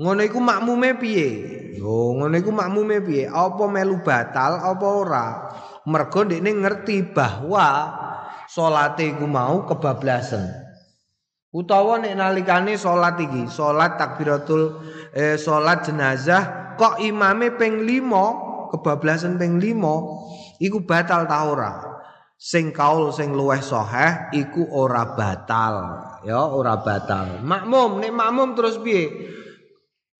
Ngono 0.00 0.24
iku 0.24 0.40
makmume 0.40 0.96
piye? 0.96 1.28
Yo 1.76 2.16
ngono 2.16 2.32
iku 2.32 2.56
makmume 2.56 3.04
piye? 3.04 3.28
Apa 3.28 3.68
melu 3.68 4.00
batal 4.00 4.56
apa 4.56 4.86
ora? 4.88 5.26
Mergo 5.84 6.24
ndekne 6.24 6.64
ngerti 6.64 7.12
bahwa 7.12 7.92
salate 8.48 9.12
iku 9.12 9.28
mau 9.28 9.68
kebablasan. 9.68 10.65
Utawa 11.56 11.96
nek 11.96 12.20
nalikane 12.20 12.76
salat 12.76 13.16
iki, 13.16 13.48
salat 13.48 13.96
takbiratul 13.96 14.76
eh 15.16 15.40
salat 15.40 15.88
jenazah 15.88 16.76
kok 16.76 17.00
imame 17.00 17.56
ping 17.56 17.80
5, 17.80 18.76
kebablasan 18.76 19.40
ping 19.40 19.56
5, 19.56 20.60
iku 20.60 20.84
batal 20.84 21.24
ta 21.24 21.48
ora? 21.48 21.72
Sing 22.36 22.76
kaul 22.76 23.08
sing 23.16 23.32
luweh 23.32 23.64
sahih 23.64 24.28
iku 24.36 24.68
ora 24.68 25.16
batal, 25.16 25.74
ya 26.28 26.44
ora 26.44 26.76
batal. 26.76 27.40
Makmum 27.40 28.04
nek 28.04 28.12
makmum 28.12 28.52
terus 28.52 28.76
piye? 28.76 29.08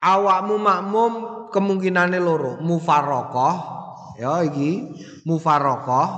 Awakmu 0.01 0.57
makmum 0.57 1.13
kemungkinane 1.53 2.17
loro, 2.17 2.57
mufaraqah 2.65 3.57
ya 4.17 4.41
iki 4.41 4.89
mufaraqah 5.29 6.09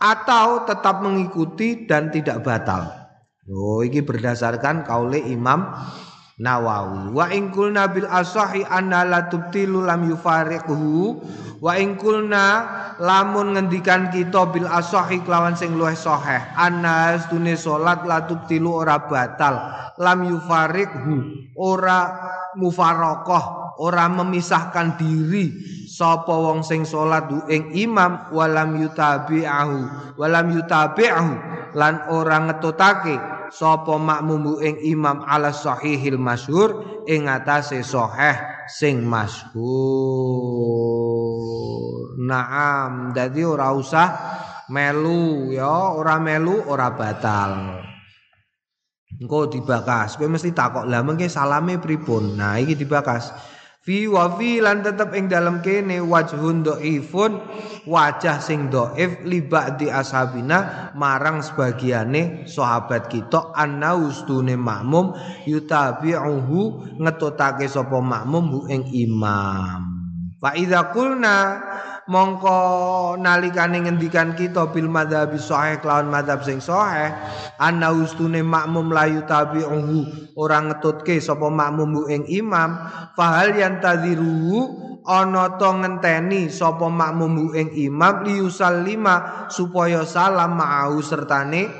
atau 0.00 0.64
tetap 0.64 1.04
mengikuti 1.04 1.84
dan 1.84 2.08
tidak 2.08 2.40
batal. 2.40 3.03
Oh 3.44 3.84
iki 3.84 4.00
berdasarkan 4.00 4.88
kaule 4.88 5.20
Imam 5.20 5.68
Nawawi. 6.34 7.14
Wa 7.14 7.30
in 7.30 7.52
qulna 7.54 7.92
bil 7.92 8.08
asahi 8.08 8.64
anna 8.66 9.04
la 9.04 9.30
tubtilu 9.30 9.84
lam 9.84 10.08
yufariquhu 10.08 11.20
wa 11.60 11.72
in 11.78 11.94
qulna 11.94 12.44
lamun 12.98 13.54
ngendikan 13.54 14.10
kita 14.10 14.50
bil 14.50 14.66
asahi 14.66 15.22
kelawan 15.22 15.54
sing 15.54 15.78
luwih 15.78 15.94
sahih 15.94 16.42
anna 16.58 17.14
astune 17.14 17.54
salat 17.54 18.02
la 18.02 18.26
tubtilu 18.26 18.82
ora 18.82 19.06
batal 19.06 19.54
lam 20.00 20.18
yufariquhu 20.26 21.14
ora 21.54 22.00
mufaraqah 22.58 23.78
ora 23.78 24.10
memisahkan 24.10 24.98
diri 24.98 25.54
sapa 25.86 26.34
wong 26.34 26.66
sing 26.66 26.82
salat 26.82 27.30
ing 27.46 27.70
imam 27.78 28.34
walam 28.34 28.74
yutabi'ahu 28.74 29.78
walam 30.18 30.46
yutabi'ahu 30.50 31.32
lan 31.78 32.10
ora 32.10 32.42
ngetutake 32.50 33.33
sapa 33.52 33.98
makmum 33.98 34.60
ing 34.62 34.78
imam 34.84 35.24
ala 35.26 35.52
sahihil 35.52 36.16
masyhur 36.16 37.02
ing 37.04 37.28
atase 37.28 37.84
sahih 37.84 38.38
sing 38.70 39.04
masyhur. 39.04 39.54
Naam, 42.24 43.12
dadi 43.12 43.44
ora 43.44 43.74
usah 43.76 44.08
melu 44.72 45.52
ya, 45.52 45.92
ora 45.92 46.16
melu 46.16 46.64
ora 46.70 46.88
batal. 46.96 47.84
Engko 49.14 49.46
dibakas, 49.46 50.18
kowe 50.18 50.26
mesti 50.26 50.50
takok, 50.50 50.90
lah 50.90 51.06
mengke 51.06 51.30
salame 51.30 51.78
pripun? 51.78 52.34
Nah, 52.34 52.58
iki 52.58 52.74
dibakas. 52.74 53.30
Fi 53.84 54.08
wa 54.08 54.32
fi 54.40 54.64
lan 54.64 54.80
tetep 54.80 55.12
ing 55.12 55.28
dalam 55.28 55.60
kene 55.60 56.00
wajhun 56.00 56.64
dhaifun 56.64 57.36
wajah 57.84 58.40
sing 58.40 58.72
dhaif 58.72 59.20
li 59.28 59.44
ba'di 59.44 59.92
ashabina 59.92 60.90
marang 60.96 61.44
sebagiane 61.44 62.48
sahabat 62.48 63.12
kita 63.12 63.52
annaustune 63.52 64.56
makmum 64.56 65.12
yutabi'uhu 65.44 66.96
ngetutake 66.96 67.68
sapa 67.68 68.00
makmum 68.00 68.44
hu 68.48 68.60
ing 68.72 68.88
imam. 68.88 69.80
Fa 70.40 70.56
idza 70.56 70.88
qulna 70.92 71.36
mongko 72.04 72.58
nalikane 73.16 73.80
ngendikan 73.88 74.36
kita 74.36 74.68
bil 74.68 74.92
madzhab 74.92 75.32
sahih 75.40 75.80
lawan 75.80 76.12
madzhab 76.12 76.44
sing 76.44 76.60
sahih 76.60 77.16
ana 77.56 77.96
ustune 77.96 78.44
makmum 78.44 78.92
layu 78.92 79.24
tabi'uhu 79.24 80.32
ora 80.36 80.60
ngetutke 80.60 81.16
sapa 81.16 81.48
makmum 81.48 82.04
ing 82.12 82.28
imam 82.28 82.76
fahal 83.16 83.56
yantaziru 83.56 84.68
ana 85.08 85.56
to 85.56 85.70
ngenteni 85.80 86.52
sapa 86.52 86.92
makmum 86.92 87.56
ing 87.56 87.72
imam 87.72 88.20
liyusallima 88.24 89.48
supaya 89.48 90.04
salam 90.04 90.60
ma'au 90.60 91.00
sertane 91.00 91.72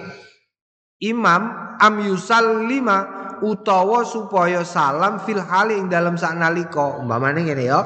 imam 1.04 1.42
am 1.76 1.94
yusallima 2.00 3.24
utawa 3.44 4.08
supaya 4.08 4.64
salam 4.64 5.20
fil 5.20 5.40
hali 5.44 5.76
ing 5.76 5.92
dalam 5.92 6.16
saknalika 6.16 6.96
umpamane 6.96 7.44
ngene 7.44 7.64
ya 7.68 7.80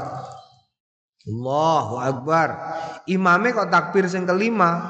Allahu 1.28 1.94
Akbar. 2.00 2.48
Imame 3.04 3.52
kok 3.52 3.68
takbir 3.68 4.08
sing 4.08 4.24
kelima, 4.24 4.80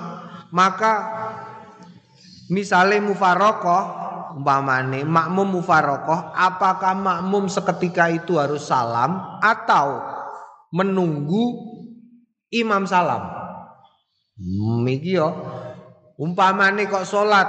maka 0.55 0.95
misalnya 2.49 3.03
mufarokoh 3.03 4.09
umpamane 4.39 5.03
makmum 5.03 5.59
mufarokoh, 5.59 6.31
apakah 6.31 6.95
makmum 6.95 7.51
seketika 7.51 8.07
itu 8.07 8.39
harus 8.39 8.63
salam 8.63 9.41
atau 9.43 9.99
menunggu 10.71 11.75
imam 12.55 12.87
salam. 12.87 13.27
Hmm, 14.39 14.87
yo 15.03 15.29
umpamane 16.15 16.87
kok 16.87 17.03
salat 17.03 17.49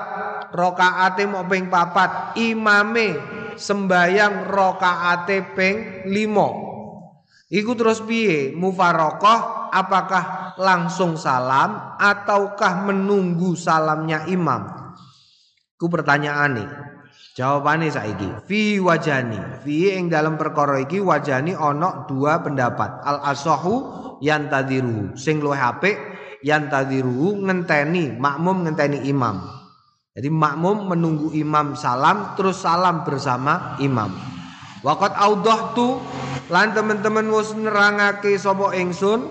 rakaate 0.49 1.29
mau 1.29 1.45
ping 1.45 1.69
papat, 1.69 2.33
imame 2.41 3.17
sembayang 3.53 4.49
rakaate 4.49 5.37
ping 5.53 5.75
limo. 6.09 6.68
Iku 7.49 7.73
terus 7.73 8.05
piye? 8.05 8.53
Mufarokoh 8.53 9.73
apakah 9.73 10.53
langsung 10.61 11.17
salam 11.17 11.97
ataukah 11.97 12.85
menunggu 12.85 13.57
salamnya 13.57 14.29
imam? 14.29 14.69
Ku 15.73 15.89
pertanyaan 15.89 16.61
nih. 16.61 16.69
Jawabane 17.39 17.87
saiki 17.87 18.27
fi 18.51 18.83
wajani 18.83 19.63
fi 19.63 19.95
ing 19.95 20.11
dalam 20.11 20.35
perkara 20.35 20.83
iki 20.83 20.99
wajani 20.99 21.55
ana 21.55 22.03
dua 22.03 22.43
pendapat 22.43 22.99
al 22.99 23.23
asahu 23.31 23.75
yang 24.19 24.51
tadiru 24.51 25.15
sing 25.15 25.39
luwih 25.39 25.55
apik 25.55 25.95
yang 26.43 26.67
tadiru 26.67 27.39
ngenteni 27.39 28.11
makmum 28.19 28.67
ngenteni 28.67 29.07
imam 29.07 29.39
jadi 30.11 30.27
makmum 30.27 30.91
menunggu 30.91 31.31
imam 31.31 31.79
salam 31.79 32.35
terus 32.35 32.59
salam 32.59 33.07
bersama 33.07 33.79
imam 33.79 34.11
Waqat 34.79 35.11
tu 35.75 35.99
lan 36.47 36.71
teman-teman 36.71 37.27
wis 37.29 37.51
nerangake 37.51 38.39
sapa 38.39 38.71
ingsun 38.79 39.27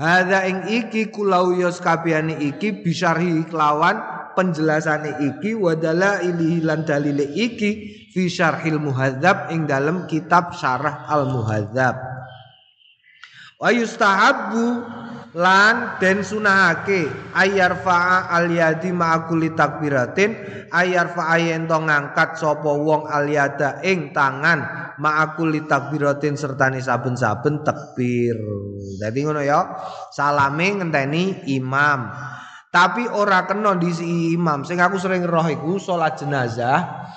hadza 0.00 0.48
ing 0.48 0.64
iki 0.64 1.12
kulau 1.12 1.52
kabehane 1.58 2.40
iki 2.40 2.80
bisyarhi 2.80 3.44
kelawan 3.52 4.00
penjelasane 4.32 5.18
iki 5.28 5.52
wadala 5.52 6.24
ilihi 6.24 6.64
lan 6.64 6.88
dalile 6.88 7.26
iki 7.36 7.70
fi 8.14 8.32
syarhil 8.32 8.80
muhadzab 8.80 9.52
ing 9.52 9.68
dalam 9.68 10.08
kitab 10.08 10.56
syarah 10.56 11.04
al 11.10 11.28
muhadzab 11.28 11.98
wa 13.58 13.68
yustahabbu 13.74 14.64
lan 15.36 16.00
den 16.00 16.24
sunahake 16.24 17.32
ayar 17.36 17.84
fa'a 17.84 18.32
al 18.32 18.48
yadi 18.48 18.88
ma'akuli 18.94 19.52
takbiratin 19.52 20.32
ayar 20.72 21.12
fa'a 21.12 21.36
yen 21.36 21.68
to 21.68 21.76
ngangkat 21.76 22.40
sapa 22.40 22.72
wong 22.72 23.04
al 23.04 23.28
yada 23.28 23.84
ing 23.84 24.16
tangan 24.16 24.94
ma'akuli 24.96 25.68
takbiratin 25.68 26.32
sertane 26.38 26.80
saben-saben 26.80 27.60
takbir 27.60 28.40
dadi 28.96 29.20
ngono 29.20 29.44
ya 29.44 29.76
salame 30.14 30.80
ngenteni 30.80 31.44
imam 31.52 32.08
tapi 32.68 33.08
ora 33.08 33.48
kena 33.48 33.80
disi 33.80 34.36
imam. 34.36 34.60
Sing 34.64 34.76
aku 34.76 35.00
sering 35.00 35.24
roh 35.24 35.48
iku 35.48 35.80
salat 35.80 36.20
jenazah 36.20 37.08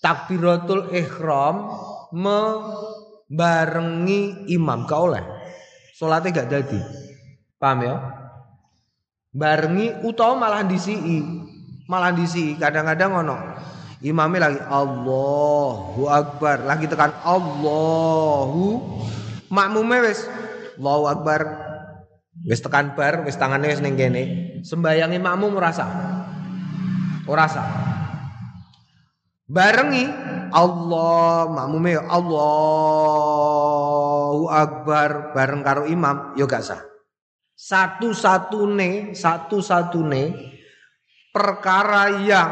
takbiratul 0.00 0.88
ihram 0.96 1.68
membarengi 3.28 4.48
imam 4.48 4.88
gak 4.88 5.00
oleh. 5.00 5.24
Gak 6.00 6.48
jadi. 6.48 7.03
Paham 7.64 7.80
ya? 7.80 7.96
Barengi 9.32 10.04
utawa 10.04 10.36
malah 10.36 10.68
disi 10.68 10.92
Malah 11.88 12.12
disi 12.12 12.60
kadang-kadang 12.60 13.16
ngono. 13.16 13.40
Imamnya 14.04 14.52
lagi 14.52 14.60
Allahu 14.68 16.12
Akbar, 16.12 16.68
lagi 16.68 16.84
tekan 16.84 17.16
Allahu 17.24 18.84
makmume 19.48 20.04
wis 20.04 20.28
Allahu 20.76 21.08
Akbar 21.08 21.40
Wis 22.44 22.60
tekan 22.60 22.92
bar, 22.92 23.24
wis 23.24 23.40
tangane 23.40 23.72
wis 23.72 23.80
ning. 23.80 24.60
Sembayangi 24.60 25.16
makmum 25.16 25.56
merasa. 25.56 25.88
Ora 27.24 27.48
sah. 27.48 27.64
Barengi 29.48 30.04
Allah 30.52 31.48
makmume 31.48 31.96
Allahu 31.96 33.24
Akbar 34.52 35.32
bareng 35.32 35.64
karo 35.64 35.88
imam 35.88 36.36
yo 36.36 36.44
gak 36.44 36.60
sah. 36.60 36.93
Satu-satune, 37.64 39.16
satu-satune 39.16 40.36
perkara 41.32 42.20
yang 42.20 42.50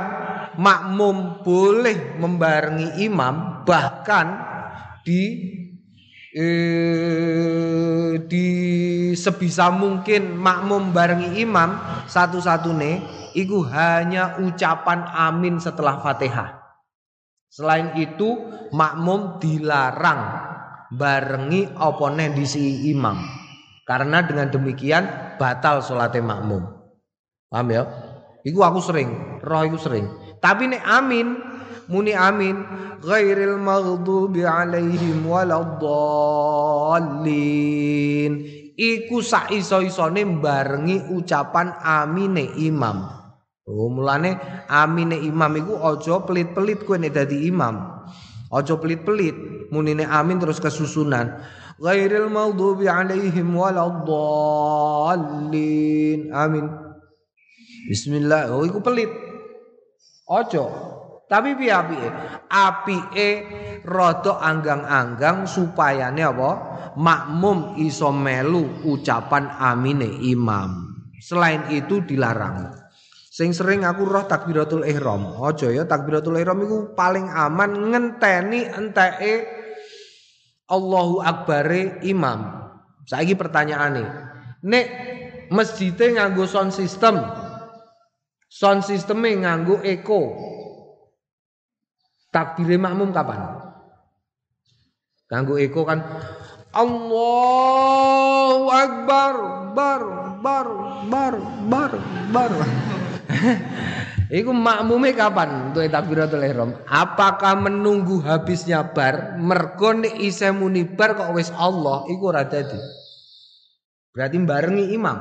makmum 0.56 1.44
boleh 1.44 2.16
membarengi 2.16 3.04
imam 3.04 3.60
bahkan 3.68 4.40
di 5.04 5.20
eh, 6.32 8.24
di 8.24 8.48
sebisa 9.12 9.68
mungkin 9.68 10.32
makmum 10.32 10.96
barengi 10.96 11.44
imam 11.44 11.76
satu-satune 12.08 13.04
iku 13.36 13.68
hanya 13.68 14.40
ucapan 14.40 15.04
amin 15.12 15.60
setelah 15.60 16.00
Fatihah. 16.00 16.56
Selain 17.52 17.92
itu 18.00 18.48
makmum 18.72 19.36
dilarang 19.36 20.48
barengi 20.88 21.68
opone 21.76 22.32
di 22.32 22.48
si 22.48 22.88
imam. 22.88 23.41
Karena 23.92 24.24
dengan 24.24 24.48
demikian 24.48 25.36
batal 25.36 25.84
sholatnya 25.84 26.24
makmum. 26.24 26.64
Paham 27.52 27.68
ya? 27.68 27.84
Iku 28.40 28.64
aku 28.64 28.80
sering, 28.80 29.36
roh 29.44 29.68
iku 29.68 29.76
sering. 29.76 30.08
Tapi 30.40 30.72
nek 30.72 30.80
amin 30.80 31.36
muni 31.92 32.16
amin 32.16 32.56
ghairil 33.04 33.60
maghdubi 33.60 34.48
alaihim 34.48 35.28
waladdallin 35.28 35.92
iku 38.80 39.20
sak 39.20 39.52
iso-isone 39.52 40.24
barengi 40.40 41.12
ucapan 41.12 41.76
amine 41.84 42.48
imam 42.56 43.04
oh 43.68 43.92
mulane 43.92 44.40
amine 44.72 45.20
imam 45.20 45.52
iku 45.60 45.84
aja 45.84 46.24
pelit-pelit 46.24 46.88
kowe 46.88 46.96
nek 46.96 47.12
dadi 47.12 47.44
imam 47.44 48.08
aja 48.48 48.80
pelit-pelit 48.80 49.68
munine 49.68 50.08
amin 50.08 50.40
terus 50.40 50.56
kesusunan 50.56 51.44
ghairil 51.82 52.30
maghdubi 52.30 52.86
alaihim 52.86 53.50
waladdallin 53.58 53.90
oh 58.54 58.62
iku 58.62 58.78
pelit 58.78 59.10
ojo 60.30 60.92
tapi 61.32 61.56
anggang-anggang 64.36 65.48
supayane 65.48 66.20
apa? 66.20 66.50
Makmum 66.92 67.80
iso 67.80 68.12
melu 68.12 68.84
ucapan 68.84 69.48
amine 69.56 70.12
imam. 70.28 70.92
Selain 71.24 71.72
itu 71.72 72.04
dilarang. 72.04 72.76
Sing 73.32 73.56
sering 73.56 73.88
aku 73.88 74.04
roh 74.04 74.28
takbiratul 74.28 74.84
ihram. 74.84 75.40
Aja 75.40 75.72
ya 75.72 75.88
takbiratul 75.88 76.36
ihram 76.36 76.60
iku 76.68 76.92
paling 76.92 77.32
aman 77.32 77.80
ngenteni 77.88 78.68
enteke 78.68 79.61
Allahu 80.72 81.20
Akbare 81.20 82.00
imam. 82.00 82.40
Saiki 83.04 83.36
pertanyaane. 83.36 84.08
Nek 84.64 84.86
masjidnya 85.52 86.24
nganggo 86.24 86.48
sound 86.48 86.72
system. 86.72 87.20
Sound 88.48 88.88
systeme 88.88 89.36
nganggo 89.36 89.84
echo. 89.84 90.32
Takbir 92.32 92.80
makmum 92.80 93.12
kapan? 93.12 93.60
Kanggo 95.28 95.60
eko 95.60 95.84
kan 95.84 96.00
Allahu 96.72 98.64
Akbar 98.72 99.36
bar 99.76 100.02
bar 100.40 100.68
bar 101.12 101.36
bar 101.68 101.92
bar. 102.32 102.52
Iku 104.32 104.48
makmume 104.48 105.12
kapan 105.12 105.68
untuk 105.68 105.84
takbiratul 105.92 106.40
ihram? 106.40 106.72
Apakah 106.88 107.52
menunggu 107.52 108.24
habisnya 108.24 108.80
bar 108.80 109.36
mergo 109.36 109.92
nek 109.92 110.16
isih 110.16 110.56
muni 110.56 110.88
bar 110.88 111.12
kok 111.12 111.36
wis 111.36 111.52
Allah 111.52 112.08
iku 112.08 112.32
ora 112.32 112.48
dadi. 112.48 112.80
Berarti 114.16 114.36
barengi 114.40 114.88
imam. 114.96 115.18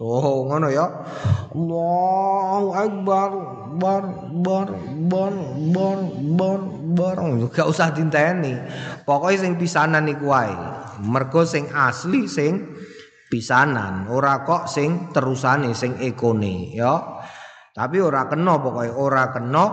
Oh 0.00 0.48
ngono 0.48 0.72
ya. 0.72 0.88
Allahu 1.52 2.68
akbar 2.72 3.30
bar 3.76 4.04
bar 4.40 4.68
bar 5.12 5.34
bar 5.68 6.00
bar 6.16 6.60
bar 6.96 7.16
gak 7.52 7.68
usah 7.68 7.92
dinteni. 7.92 8.56
Pokoke 9.04 9.36
sing 9.36 9.60
pisanan 9.60 10.08
iku 10.08 10.32
wae. 10.32 10.56
Mergo 11.04 11.44
sing 11.44 11.68
asli 11.68 12.24
sing 12.24 12.72
pisanan, 13.28 14.08
ora 14.08 14.48
kok 14.48 14.64
sing 14.64 15.12
terusane 15.12 15.76
sing 15.76 16.00
ekone 16.00 16.72
ya. 16.72 17.20
Tapi 17.72 17.96
ora 18.04 18.28
kena 18.28 18.60
pokoke 18.60 18.92
ora 18.92 19.32
kena 19.32 19.64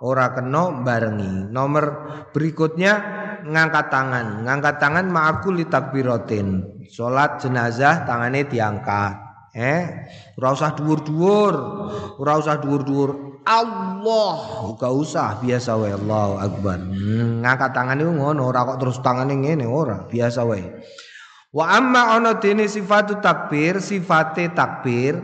ora 0.00 0.32
kena 0.32 0.80
barengi. 0.80 1.52
Nomor 1.52 1.84
berikutnya 2.32 2.92
ngangkat 3.44 3.92
tangan. 3.92 4.48
Ngangkat 4.48 4.74
tangan 4.80 5.06
ma'akul 5.12 5.60
takbiratin. 5.68 6.64
Salat 6.88 7.44
jenazah 7.44 8.08
tangane 8.08 8.48
diangkat. 8.48 9.14
Eh, 9.56 9.84
ora 10.40 10.48
usah 10.52 10.72
dhuwur-dhuwur. 10.76 11.54
Ora 12.20 12.32
usah 12.40 12.56
dhuwur-dhuwur. 12.60 13.26
Allah, 13.46 14.34
gak 14.74 14.90
usah 14.90 15.38
biasa 15.38 15.78
wae 15.78 15.94
Allahu 15.94 16.34
Akbar. 16.42 16.82
Hmm, 16.82 17.46
ngangkat 17.46 17.70
tangan 17.70 18.02
itu 18.02 18.10
ngono, 18.10 18.50
ora 18.50 18.66
kok 18.66 18.82
terus 18.82 18.98
tangane 19.06 19.38
ngene 19.38 19.62
ora, 19.70 20.02
biasa 20.02 20.42
wae. 20.42 20.66
Wa 21.56 21.80
amma 21.80 22.20
ana 22.20 22.36
dene 22.36 22.68
sifatu 22.68 23.16
takbir, 23.24 23.80
sifate 23.80 24.52
takbir, 24.52 25.16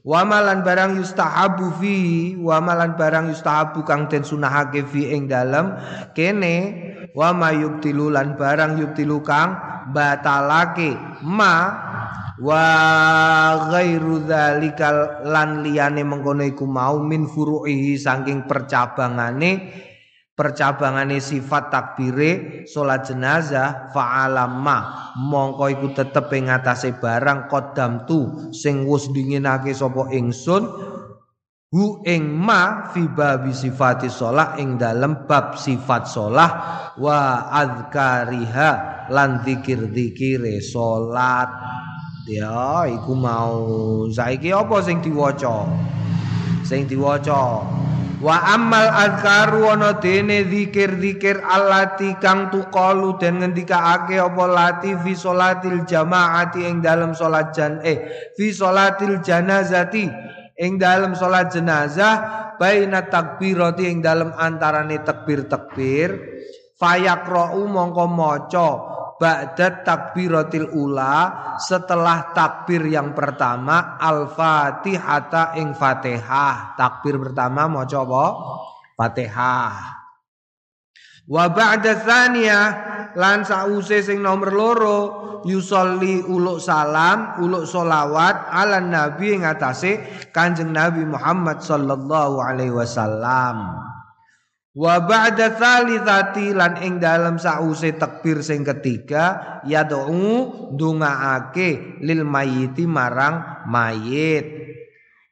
wa 0.00 0.24
malan 0.24 0.64
barang 0.64 0.96
yustahabu 0.96 1.76
fi, 1.76 2.32
wa 2.40 2.56
malan 2.64 2.96
barang 2.96 3.28
yustahabu 3.28 3.84
kang 3.84 4.08
den 4.08 4.24
sunahake 4.24 4.80
fi 4.88 5.12
ing 5.12 5.28
dalem 5.28 5.76
kene 6.16 6.56
wa 7.12 7.36
ma 7.36 7.52
yubtilu 7.52 8.08
lan 8.08 8.32
barang 8.40 8.80
yubtilu 8.80 9.20
kang 9.20 9.60
batalake 9.92 10.96
ma 11.20 11.54
wa 12.40 12.64
ghairu 13.68 14.24
dzalikal 14.24 15.28
lan 15.28 15.60
liyane 15.60 16.00
mengkono 16.00 16.48
iku 16.48 16.64
mau 16.64 16.96
min 17.04 17.28
furu'ihi 17.28 18.00
saking 18.00 18.48
percabangane 18.48 19.50
percabangane 20.34 21.22
sifat 21.22 21.70
takbire 21.70 22.62
salat 22.66 23.06
jenazah 23.06 23.94
fa'alamma. 23.94 24.78
Mongko 25.22 25.64
iku 25.70 25.88
tetep 25.94 26.26
ing 26.34 26.50
atase 26.50 26.98
barang 26.98 27.46
kodam 27.46 28.02
tu 28.04 28.50
sing 28.50 28.82
wis 28.84 29.08
dinginake 29.14 29.70
sapa 29.70 30.10
ingsun 30.10 30.66
hu 31.74 32.06
ing 32.06 32.30
ma 32.30 32.86
fi 32.94 33.02
babi 33.10 33.50
sifati 33.50 34.06
sholah 34.06 34.54
ing 34.62 34.78
dalem 34.78 35.26
bab 35.26 35.58
sifat 35.58 36.06
sholah 36.06 36.50
wa 36.98 37.50
adzkariha 37.50 38.70
lan 39.10 39.42
zikir-zikire 39.42 40.62
salat 40.62 41.50
ya 42.30 42.86
iku 42.86 43.12
mau 43.18 43.58
saiki 44.06 44.54
apa 44.54 44.86
sing 44.86 45.02
diwaca 45.02 45.66
sing 46.64 46.88
diwaca. 46.88 47.62
Wa 48.24 48.56
amal 48.56 48.88
azkaru 48.88 49.68
ana 49.68 50.00
dene 50.00 50.48
zikir-zikir 50.48 51.44
allati 51.44 52.16
kang 52.24 52.48
tuqalu 52.48 53.20
den 53.20 53.44
ngendikaake 53.44 54.16
apa 54.16 54.44
lati 54.48 54.96
fi 54.96 55.12
salatil 55.12 55.84
jamaati 55.84 56.64
ing 56.64 56.80
dalam 56.80 57.12
salat 57.12 57.52
jan 57.52 57.84
eh 57.84 58.32
fi 58.32 58.48
salatil 58.48 59.20
janazati 59.20 60.08
ing 60.56 60.80
dalam 60.80 61.12
salat 61.12 61.52
jenazah 61.52 62.56
baina 62.56 63.04
takbirati 63.12 63.92
ing 63.92 64.00
dalam 64.00 64.32
antarane 64.32 65.04
takbir-takbir 65.04 66.16
fayakra'u 66.80 67.60
mongko 67.68 68.06
maca 68.08 68.68
ba'da 69.18 69.86
takbiratil 69.86 70.74
ula 70.74 71.56
setelah 71.60 72.34
takbir 72.34 72.82
yang 72.86 73.14
pertama 73.14 73.98
al-fatihata 73.98 75.54
ing 75.58 75.72
fatihah. 75.74 76.74
Takbir 76.74 77.18
pertama 77.22 77.70
mau 77.70 77.86
coba 77.86 78.24
fatihah. 78.98 80.04
Wa 81.24 81.48
ba'da 81.48 82.04
tsaniyah 82.04 82.66
lan 83.16 83.48
sause 83.48 84.04
sing 84.04 84.20
nomor 84.20 84.52
loro 84.52 85.00
yusolli 85.48 86.20
uluk 86.20 86.60
salam 86.60 87.40
uluk 87.40 87.64
solawat 87.64 88.52
ala 88.52 88.80
nabi 88.80 89.40
ing 89.40 89.48
atase 89.48 90.04
kanjeng 90.36 90.76
nabi 90.76 91.04
Muhammad 91.08 91.64
sallallahu 91.64 92.44
alaihi 92.44 92.76
wasallam 92.76 93.93
Wa 94.74 95.06
ba'da 95.06 95.54
tsalitsati 95.54 96.50
lan 96.50 96.82
ing 96.82 96.98
dalem 96.98 97.38
sause 97.38 97.94
takbir 97.94 98.42
sing 98.42 98.66
ketiga 98.66 99.62
yad'u 99.62 100.74
ndongaake 100.74 102.02
lil 102.02 102.26
mayiti 102.26 102.82
marang 102.82 103.62
mayit. 103.70 104.66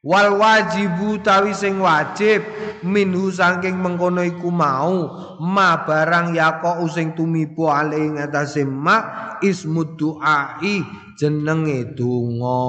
Wal 0.02 0.38
wajibu 0.38 1.18
tawi 1.26 1.58
sing 1.58 1.82
wajib 1.82 2.42
minhu 2.86 3.34
saking 3.34 3.82
mengkono 3.82 4.22
iku 4.22 4.50
mau 4.50 5.10
ma 5.42 5.86
barang 5.86 6.38
yako 6.38 6.86
sing 6.86 7.14
tumibo 7.18 7.66
ale 7.66 7.98
ing 7.98 8.22
atase 8.22 8.62
ma 8.62 9.38
ismud 9.42 9.98
duai 9.98 10.86
jenenge 11.18 11.98
donga. 11.98 12.62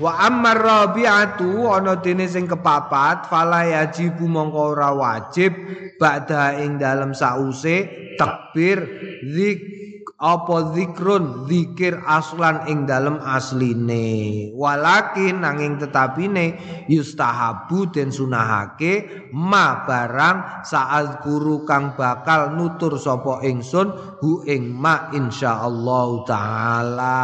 Wa 0.00 0.16
ammar 0.24 0.56
rabi'atu 0.64 1.68
ana 1.68 2.00
dene 2.00 2.24
sing 2.24 2.48
kepapat 2.48 3.28
fala 3.28 3.68
yajibu 3.68 4.24
mongko 4.24 4.72
ora 4.72 4.96
wajib 4.96 5.52
ba'da 6.00 6.56
ing 6.56 6.80
dalem 6.80 7.12
sause 7.12 7.84
takbir 8.16 8.80
zik 9.28 9.79
apa 10.20 10.76
zikrun 10.76 11.48
zikir 11.48 11.96
aslan 12.04 12.68
ing 12.68 12.84
dalem 12.84 13.16
asline. 13.24 14.52
Walakin 14.52 15.40
nanging 15.40 15.80
tetapine 15.80 16.60
yustahabu 16.92 17.88
den 17.88 18.12
sunahake 18.12 19.32
ma 19.32 19.88
barang 19.88 20.60
saat 20.68 21.24
guru 21.24 21.64
kang 21.64 21.96
bakal 21.96 22.52
nutur 22.52 23.00
sapa 23.00 23.40
ingsun 23.48 24.20
hu 24.20 24.44
ing 24.44 24.76
ma 24.76 25.08
insyaallah 25.16 26.08
taala. 26.28 27.20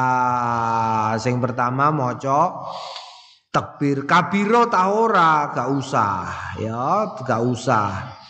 Sing 1.21 1.37
pertama 1.37 1.93
maca 1.93 2.73
takbir 3.53 4.09
kabiro 4.09 4.73
ta 4.73 4.89
ora? 4.89 5.53
Gak 5.53 5.69
usah 5.69 6.57
ya 6.57 7.13
gak 7.21 7.45
usah 7.45 8.25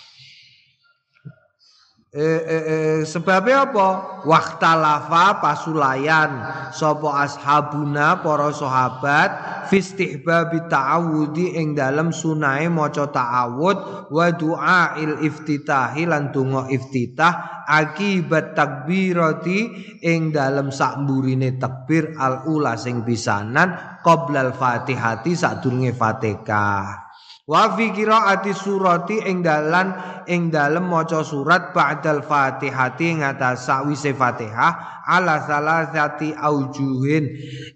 eh, 2.17 2.43
eh, 2.49 2.65
eh, 2.65 2.99
sebabnya 3.05 3.69
apa? 3.69 3.89
Waktalafa 4.25 5.39
pasulayan 5.39 6.31
sopo 6.73 7.13
ashabuna 7.13 8.25
para 8.25 8.49
sahabat 8.57 9.31
fistihbabi 9.69 10.65
ta'awudi 10.67 11.61
ing 11.61 11.77
dalam 11.77 12.11
sunai 12.11 12.73
maca 12.73 13.07
ta'awud 13.13 14.09
wa 14.09 14.27
du'ail 14.33 15.23
iftitahi 15.23 16.09
lan 16.09 16.33
donga 16.33 16.73
iftitah 16.73 17.69
akibat 17.69 18.57
takbirati 18.57 19.61
ing 20.01 20.33
dalam 20.33 20.73
sakmburine 20.73 21.61
takbir 21.61 22.17
al 22.17 22.49
ula 22.49 22.81
sing 22.81 23.05
pisanan 23.05 24.01
qoblal 24.01 24.57
fatihati 24.57 25.37
sadurunge 25.37 25.93
fatihah 25.93 27.06
Wa 27.47 27.79
fi 27.79 27.95
qiraati 27.95 28.51
surati 28.51 29.23
ing 29.23 29.39
dalan 29.47 29.95
ing 30.27 30.51
dalem 30.51 30.91
maca 30.91 31.23
surat 31.23 31.71
ba'dal 31.71 32.27
Fatihati 32.27 33.07
ing 33.07 33.19
atas 33.23 33.71
sawise 33.71 34.11
Fatihah 34.19 35.07
ala 35.07 35.39
salasati 35.47 36.35
aujuhin 36.35 37.23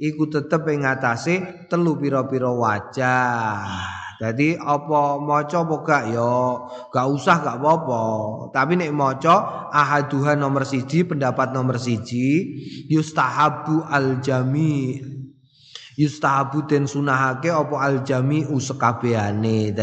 iku 0.02 0.26
tetep 0.26 0.66
ing 0.74 0.82
atase 0.82 1.70
telu 1.70 1.94
pira-pira 2.02 2.50
wajah. 2.50 3.62
Jadi 4.18 4.58
apa 4.58 5.16
maca 5.22 5.58
apa 5.62 5.76
gak 5.86 6.04
ya 6.18 6.34
gak 6.90 7.06
usah 7.06 7.38
gak 7.38 7.62
apa-apa. 7.62 8.02
Tapi 8.50 8.74
nek 8.74 8.90
maca 8.90 9.70
ahaduha 9.70 10.34
nomor 10.34 10.66
siji 10.66 11.06
pendapat 11.06 11.54
nomor 11.54 11.78
siji 11.78 12.58
yustahabu 12.90 13.86
al 13.86 14.18
jami' 14.18 15.19
yustahabu 16.00 16.64
den 16.64 16.88
sunahake 16.88 17.52
apa 17.52 17.76
al 17.76 18.00
jami'u 18.00 18.56
sekabehane 18.56 19.76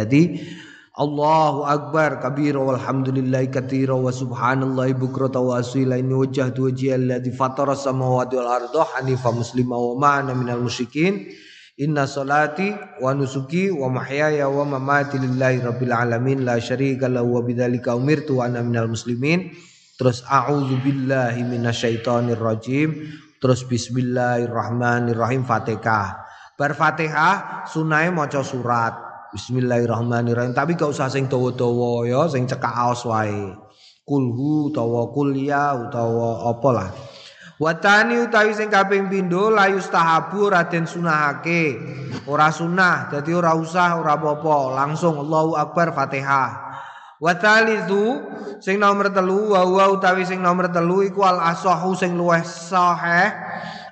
Allahu 0.97 1.62
akbar 1.62 2.17
kabira 2.17 2.58
walhamdulillahi 2.58 3.53
katira 3.53 3.93
wa 3.93 4.10
subhanallahi 4.10 4.97
bukrata 4.97 5.38
wa 5.38 5.62
asila. 5.62 5.93
Ini 5.93 6.10
wajhatu 6.10 6.65
wajhi 6.65 6.89
alladhi 6.89 7.30
fatara 7.30 7.77
samawati 7.77 8.34
wal 8.34 8.49
arda 8.49 8.82
hanifa 8.97 9.30
muslima 9.30 9.77
wa 9.77 9.93
ma'ana 9.93 10.34
minal 10.34 10.65
musyrikin. 10.65 11.30
Inna 11.77 12.10
salati 12.10 12.73
wa 12.97 13.13
nusuki 13.13 13.69
wa 13.69 13.93
mahyaya 13.93 14.49
wa 14.49 14.65
mamati 14.65 15.21
lillahi 15.21 15.62
rabbil 15.62 15.93
alamin. 15.93 16.41
La 16.41 16.58
syarika 16.58 17.06
lahu 17.06 17.38
wa 17.38 17.45
bidzalika 17.45 17.93
umirtu 17.93 18.41
wa 18.41 18.49
ana 18.49 18.65
minal 18.65 18.89
muslimin. 18.89 19.53
Terus 20.01 20.25
a'udzu 20.25 20.82
billahi 20.82 21.45
minasyaitonir 21.45 22.41
rajim 22.41 23.06
Terus 23.38 23.69
bismillahirrahmanirrahim 23.69 25.45
Fatihah. 25.45 26.26
Bar 26.58 26.73
Fatihah 26.73 27.69
sunai 27.69 28.10
maca 28.10 28.41
surat. 28.41 28.97
Bismillahirrahmanirrahim. 29.30 30.58
Tapi 30.58 30.73
gak 30.73 30.89
usah 30.89 31.06
sing 31.06 31.30
dawa-dawa 31.30 32.10
ya, 32.10 32.26
sing 32.26 32.50
cekak 32.50 32.73
aos 32.73 33.06
wae. 33.06 33.54
Kulhu 34.02 34.73
utawa 34.73 35.13
kuliah 35.13 35.78
utawa 35.78 36.50
apa 36.50 36.69
lah. 36.73 36.89
Watani 37.62 38.26
utawi 38.26 38.58
sing 38.58 38.73
kaping 38.73 39.06
pindho 39.06 39.54
layu 39.54 39.78
stahabu 39.86 40.50
raden 40.50 40.89
sunahake. 40.89 41.78
Ora 42.26 42.50
sunah, 42.50 43.13
dadi 43.13 43.38
ora 43.38 43.54
usah 43.54 44.02
ora 44.02 44.17
apa-apa, 44.17 44.82
langsung 44.82 45.13
Allahu 45.21 45.54
Akbar 45.54 45.93
Fatihah. 45.93 46.66
Wa 47.17 47.34
talithu 47.34 48.21
sing 48.62 48.77
nomor 48.77 49.10
telu 49.10 49.58
wa 49.58 49.65
wa 49.65 49.86
utawi 49.89 50.21
sing 50.21 50.38
nomor 50.38 50.69
telu 50.69 51.01
iku 51.01 51.25
al 51.25 51.41
asahu 51.41 51.97
sing 51.97 52.13
luwih 52.13 52.45
sahih. 52.45 53.34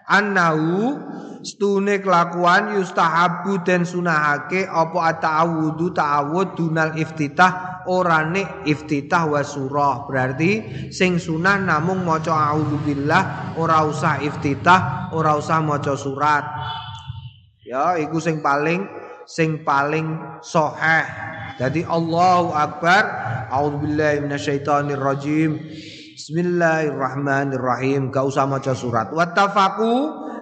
Annahu 0.05 0.93
stune 1.41 1.97
kelakuan 2.05 2.77
yustahabu 2.77 3.65
den 3.65 3.81
sunahake 3.81 4.69
apa 4.69 5.17
ta'awudu 5.17 5.89
ta'awud 5.89 6.53
dunal 6.53 6.93
iftitah 6.93 7.81
ora 7.89 8.21
nek 8.29 8.69
iftitah 8.69 9.25
wa 9.25 9.41
surah. 9.41 10.05
Berarti 10.05 10.51
sing 10.93 11.17
sunah 11.17 11.57
namung 11.65 12.05
maca 12.05 12.53
a'udzubillah 12.53 13.57
ora 13.57 13.81
usah 13.89 14.21
iftitah 14.21 15.09
ora 15.17 15.33
usah 15.33 15.65
maca 15.65 15.97
surat. 15.97 16.45
Ya 17.65 17.97
iku 17.97 18.21
sing 18.21 18.45
paling 18.45 18.85
sing 19.25 19.65
paling 19.65 20.37
sahih 20.45 21.34
jadi 21.55 21.87
Allahu 21.87 22.51
Akbar. 22.51 23.03
A'udzubillahi 23.47 24.19
minasyaitonirrajim. 24.27 25.55
Bismillahirrahmanirrahim. 26.19 28.11
Gak 28.11 28.25
usah 28.27 28.43
maca 28.43 28.75
surat. 28.75 29.15
Wattafaku 29.15 29.93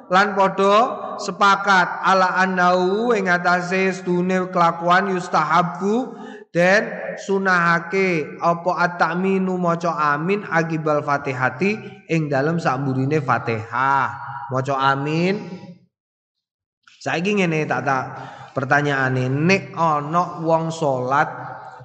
lan 0.09 0.33
podo 0.33 0.77
sepakat. 1.21 2.01
Ala 2.01 2.41
annau 2.41 3.13
ing 3.13 3.29
atase 3.29 3.93
stune 3.93 4.49
kelakuan 4.49 5.13
yustahabu 5.13 6.17
dan 6.49 6.89
sunahake. 7.21 8.41
Apa 8.41 8.89
at-ta'minu 8.89 9.53
maca 9.61 10.17
amin. 10.17 10.41
Akibal 10.49 11.05
fatihati. 11.05 11.77
Ing 12.09 12.25
dalam 12.25 12.57
sakmburine 12.57 13.21
Fatihah. 13.21 14.09
Maca 14.49 14.75
amin. 14.81 15.45
Saiki 17.03 17.37
ngene 17.37 17.67
tak 17.67 17.83
tak 17.83 18.03
pertanyaane 18.53 19.27
nek 19.27 19.73
ana 19.73 20.39
wong 20.45 20.69
salat 20.69 21.27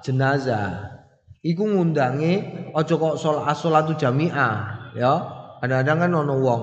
jenazah. 0.05 1.01
Iku 1.41 1.65
ngundangi 1.65 2.33
aja 2.77 2.93
kok 2.95 3.17
salat 3.17 3.57
salatu 3.57 3.97
jamiah 3.97 4.91
ya. 4.93 5.13
Kadang-kadang 5.59 5.97
kan 6.07 6.11
ana 6.23 6.35
wong 6.37 6.61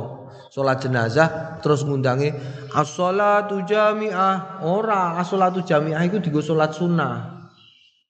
salat 0.48 0.80
jenazah 0.80 1.60
terus 1.60 1.84
ngundangi 1.84 2.32
as-salatu 2.72 3.66
jamiah. 3.66 4.62
Ora 4.64 5.18
as-salatu 5.20 5.66
jamiah 5.66 6.00
iku 6.06 6.22
digo 6.22 6.40
salat 6.40 6.72
sunnah. 6.72 7.34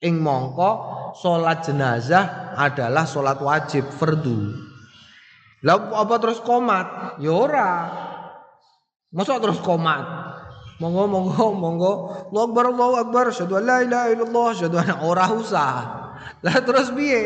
Ing 0.05 0.21
mongko 0.21 0.71
salat 1.17 1.65
jenazah 1.65 2.55
adalah 2.55 3.09
salat 3.09 3.41
wajib 3.41 3.89
fardu. 3.89 4.69
Lah 5.65 5.81
apa 5.97 6.15
terus 6.21 6.45
komat? 6.45 7.19
Ya 7.19 7.33
ora. 7.33 7.73
Masa 9.11 9.41
terus 9.41 9.63
komat 9.65 10.26
monggo 10.81 11.05
monggo 11.09 11.47
monggo. 11.57 11.93
Allahu 12.33 12.47
akbar 12.53 12.65
Allahu 12.73 12.95
akbar. 13.01 13.25
Syahadu 13.33 13.61
la 13.61 13.85
ilaha 13.85 14.07
illallah 14.13 14.49
syahadu 14.57 14.77
anna 14.81 14.95
ora 15.05 15.27
usah. 15.33 15.75
Lah 16.45 16.57
terus 16.65 16.93
piye? 16.93 17.23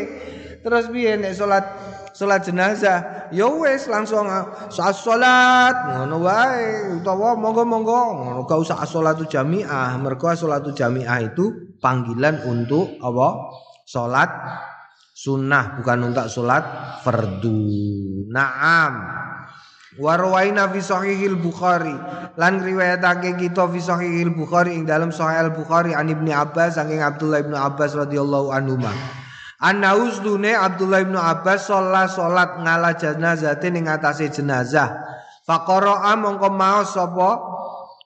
Terus 0.61 0.85
piye 0.93 1.17
nek 1.17 1.33
salat 1.33 1.65
salat 2.13 2.45
jenazah? 2.45 3.27
Ya 3.33 3.47
wis 3.47 3.87
langsung 3.87 4.27
saat 4.71 4.95
salat. 4.99 5.75
Ngono 5.97 6.21
wae 6.21 6.99
utawa 6.99 7.35
monggo-monggo 7.35 8.01
ngono 8.21 8.39
gak 8.45 8.59
usah 8.61 8.83
salatu 8.85 9.25
jamiah. 9.27 9.95
Mergo 9.99 10.31
salatu 10.35 10.71
jamiah 10.71 11.19
itu 11.19 11.75
panggilan 11.81 12.45
untuk 12.47 12.99
apa? 13.01 13.29
Salat 13.87 14.29
sunnah 15.21 15.77
bukan 15.77 16.09
untuk 16.09 16.25
salat 16.31 16.63
fardu 17.05 17.61
naam 18.31 18.93
Warwaina 19.99 20.71
fi 20.71 20.79
sahihil 20.79 21.35
Bukhari. 21.35 21.91
Lan 22.39 22.63
riwayatake 22.63 23.35
kita 23.35 23.67
fi 23.67 23.79
sahihil 23.83 24.31
Bukhari 24.31 24.75
ing 24.77 24.87
dalam 24.87 25.11
sahih 25.11 25.51
Bukhari 25.51 25.91
an 25.91 26.07
Ibnu 26.07 26.31
Abbas 26.31 26.79
saking 26.79 27.03
Abdullah 27.03 27.43
Ibnu 27.43 27.57
Abbas 27.59 27.99
radhiyallahu 27.99 28.55
anhu 28.55 28.79
Anaus 29.61 30.17
dune 30.25 30.57
Abdullah 30.57 31.05
bin 31.05 31.13
Abbas 31.13 31.69
sholat 31.69 32.09
sholat 32.09 32.57
ngala 32.65 32.97
jenazah 32.97 33.53
ning 33.69 33.85
atase 33.85 34.33
jenazah. 34.33 34.89
Faqara'a 35.45 36.17
mongko 36.17 36.49
maos 36.49 36.97
sapa 36.97 37.29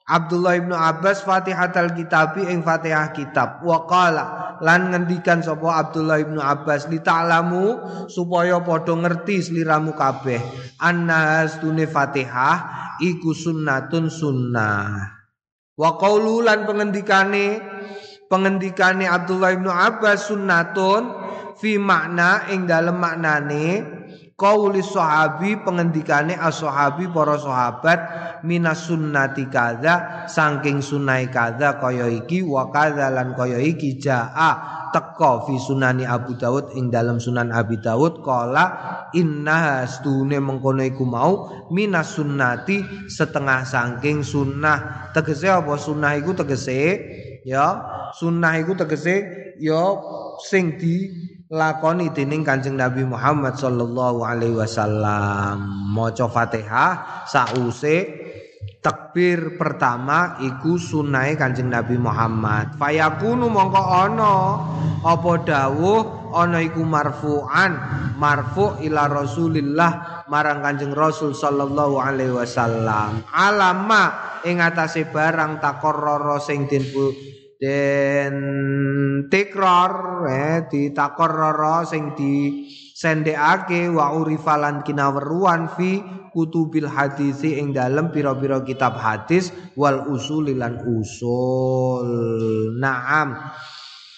Abdullah 0.06 0.54
bin 0.62 0.70
Abbas 0.70 1.26
Fatihatul 1.26 1.90
Kitabi 1.98 2.46
ing 2.46 2.62
Fatihah 2.62 3.10
kitab. 3.10 3.58
Wa 3.66 3.90
qala 3.90 4.56
lan 4.62 4.94
ngendikan 4.94 5.42
sapa 5.42 5.82
Abdullah 5.82 6.22
bin 6.22 6.38
Abbas 6.38 6.86
li 6.86 7.02
ta'lamu 7.02 7.82
supaya 8.06 8.62
padha 8.62 8.94
ngerti 8.94 9.50
sliramu 9.50 9.98
kabeh. 9.98 10.38
Annas 10.78 11.58
dune 11.58 11.90
Fatihah 11.90 12.58
iku 13.02 13.34
sunnatun 13.34 14.06
sunnah. 14.06 15.10
Wa 15.74 15.98
lan 15.98 16.58
pengendikane 16.70 17.46
pengendikane 18.30 19.10
Abdullah 19.10 19.58
bin 19.58 19.66
Abbas 19.66 20.30
sunnatun 20.30 21.02
fi 21.58 21.82
makna 21.82 22.46
ing 22.54 22.70
dalem 22.70 22.94
maknane 22.94 23.95
qauli 24.36 24.84
sahabi 24.84 25.56
pengendikane 25.64 26.36
as-sahabi 26.36 27.08
para 27.08 27.40
sahabat 27.40 28.00
minas 28.44 28.84
sunnati 28.84 29.48
kadza 29.48 30.28
saking 30.28 30.84
sunai 30.84 31.32
kadza 31.32 31.80
kaya 31.80 32.04
iki 32.12 32.44
wa 32.44 32.68
kadza 32.68 33.08
lan 33.08 33.32
kaya 33.32 33.56
iki 33.56 33.96
jaa 33.96 34.76
teka 34.92 35.44
fi 35.48 35.56
sunani 35.56 36.04
Abu 36.04 36.36
Daud 36.36 36.76
ing 36.76 36.92
dalam 36.92 37.16
sunan 37.16 37.48
Abi 37.48 37.80
Daud 37.80 38.20
kala 38.20 38.64
inna 39.16 39.84
stune 39.88 40.36
mengkono 40.36 40.84
iku 40.84 41.04
mau 41.08 41.48
minas 41.72 42.16
sunnati 42.16 43.08
setengah 43.08 43.64
saking 43.64 44.20
sunnah. 44.24 45.10
Tegese 45.12 45.52
apa? 45.52 45.76
Sunnah 45.80 46.12
iku 46.16 46.36
tegese 46.36 46.80
ya 47.44 47.80
sunnah 48.16 48.56
iku 48.60 48.76
tegese 48.76 49.16
ya 49.60 49.96
sing 50.44 50.76
di 50.76 51.08
lakoni 51.46 52.10
dening 52.10 52.42
Kanjeng 52.42 52.74
Nabi 52.74 53.06
Muhammad 53.06 53.54
sallallahu 53.54 54.26
alaihi 54.26 54.58
wasallam. 54.58 55.62
Maca 55.94 56.26
Fatihah 56.26 57.24
sause 57.26 57.96
takbir 58.82 59.54
pertama 59.54 60.38
iku 60.42 60.78
sunai 60.78 61.38
Kanjeng 61.38 61.70
Nabi 61.70 61.94
Muhammad. 61.98 62.74
Fayakunu 62.78 63.46
mongko 63.46 63.82
ana. 63.82 64.34
Apa 65.06 65.32
dawuh? 65.46 66.34
Ana 66.34 66.58
iku 66.58 66.82
marfu'an. 66.82 67.78
Marfu' 68.18 68.82
ila 68.82 69.06
Rasulillah 69.06 70.24
marang 70.26 70.64
Kanjeng 70.64 70.90
Rasul 70.90 71.30
sallallahu 71.30 72.02
alaihi 72.02 72.34
wasallam. 72.34 73.22
Alama 73.30 74.36
ing 74.42 74.58
atase 74.58 75.06
barang 75.06 75.62
takorroro 75.62 76.42
sing 76.42 76.66
den 76.66 76.82
den 77.56 78.34
tikrar 79.32 79.94
eh 80.28 80.56
ditakorrara 80.68 81.88
sing 81.88 82.12
di 82.12 82.68
sendekake 82.92 83.88
wa 83.92 84.12
urifalan 84.16 84.84
kinaweruan 84.84 85.68
fi 85.72 86.00
kutubil 86.36 86.84
hadisi 86.84 87.56
ing 87.56 87.72
dalem 87.72 88.12
pira-pira 88.12 88.60
kitab 88.60 88.96
hadis 89.00 89.52
wal 89.72 90.04
usul 90.12 90.52
lan 90.52 90.84
usul. 90.84 92.08
Naam 92.76 93.40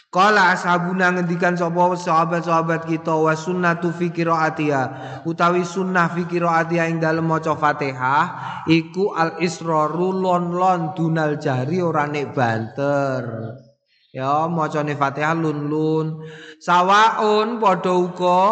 Kala 0.08 0.56
ashabuna 0.56 1.12
ngendikan 1.12 1.52
sapa 1.52 1.92
sahabat-sahabat 1.92 2.88
kita 2.88 3.12
wa 3.12 3.36
sunnatu 3.36 3.92
fi 3.92 4.08
qiraatiha 4.08 5.20
utawi 5.28 5.68
sunnah 5.68 6.08
fi 6.08 6.24
qiraatiha 6.24 6.88
ing 6.88 6.96
dalem 6.96 7.28
maca 7.28 7.52
Fatihah 7.52 8.64
iku 8.64 9.12
al 9.12 9.36
israru 9.44 10.16
lon-lon 10.16 10.96
dunal 10.96 11.36
jari 11.36 11.84
ora 11.84 12.08
nek 12.08 12.32
banter. 12.32 13.24
Ya 14.08 14.48
macane 14.48 14.96
Fatihah 14.96 15.36
lun-lun. 15.36 16.24
Sawaun 16.56 17.60
padha 17.60 17.92
uga 17.92 18.42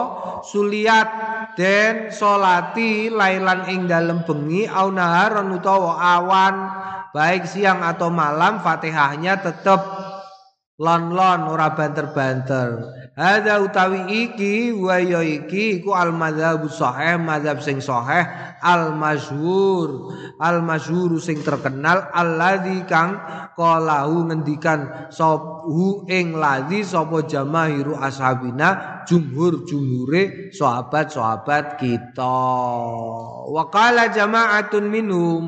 suliat 0.44 1.08
den 1.56 2.12
salati 2.12 3.08
lailan 3.08 3.64
ing 3.72 3.88
dalem 3.88 4.28
bengi 4.28 4.68
au 4.68 4.92
naharon 4.92 5.56
utawa 5.56 6.20
awan 6.20 6.68
baik 7.16 7.48
siang 7.48 7.80
atau 7.80 8.12
malam 8.12 8.60
Fatihahnya 8.60 9.40
tetap 9.40 10.05
lon-lon 10.76 11.48
ora 11.48 11.72
banter-banter. 11.72 12.68
Hadza 13.16 13.64
utawi 13.64 14.28
iki 14.28 14.76
wa 14.76 15.00
ya 15.00 15.24
iki 15.24 15.80
iku 15.80 15.96
al 15.96 16.12
madzhab 16.12 16.68
sahih, 16.68 17.16
madzhab 17.16 17.64
sing 17.64 17.80
sahih, 17.80 18.28
al 18.60 18.92
masyhur, 18.92 20.12
al 20.36 20.60
masyhur 20.60 21.16
sing 21.16 21.40
terkenal 21.40 22.12
alladzi 22.12 22.84
kang 22.84 23.16
qalahu 23.56 24.28
ngendikan 24.28 25.08
sabu 25.08 26.04
ing 26.12 26.36
ladzi 26.36 26.84
sapa 26.84 27.24
jamaahiru 27.24 27.96
ashabina 27.96 29.00
jumhur 29.08 29.64
jumhure 29.64 30.52
sahabat-sahabat 30.52 31.80
kita. 31.80 32.36
Wa 33.48 33.64
qala 33.72 34.12
jama'atun 34.12 34.92
minhum 34.92 35.42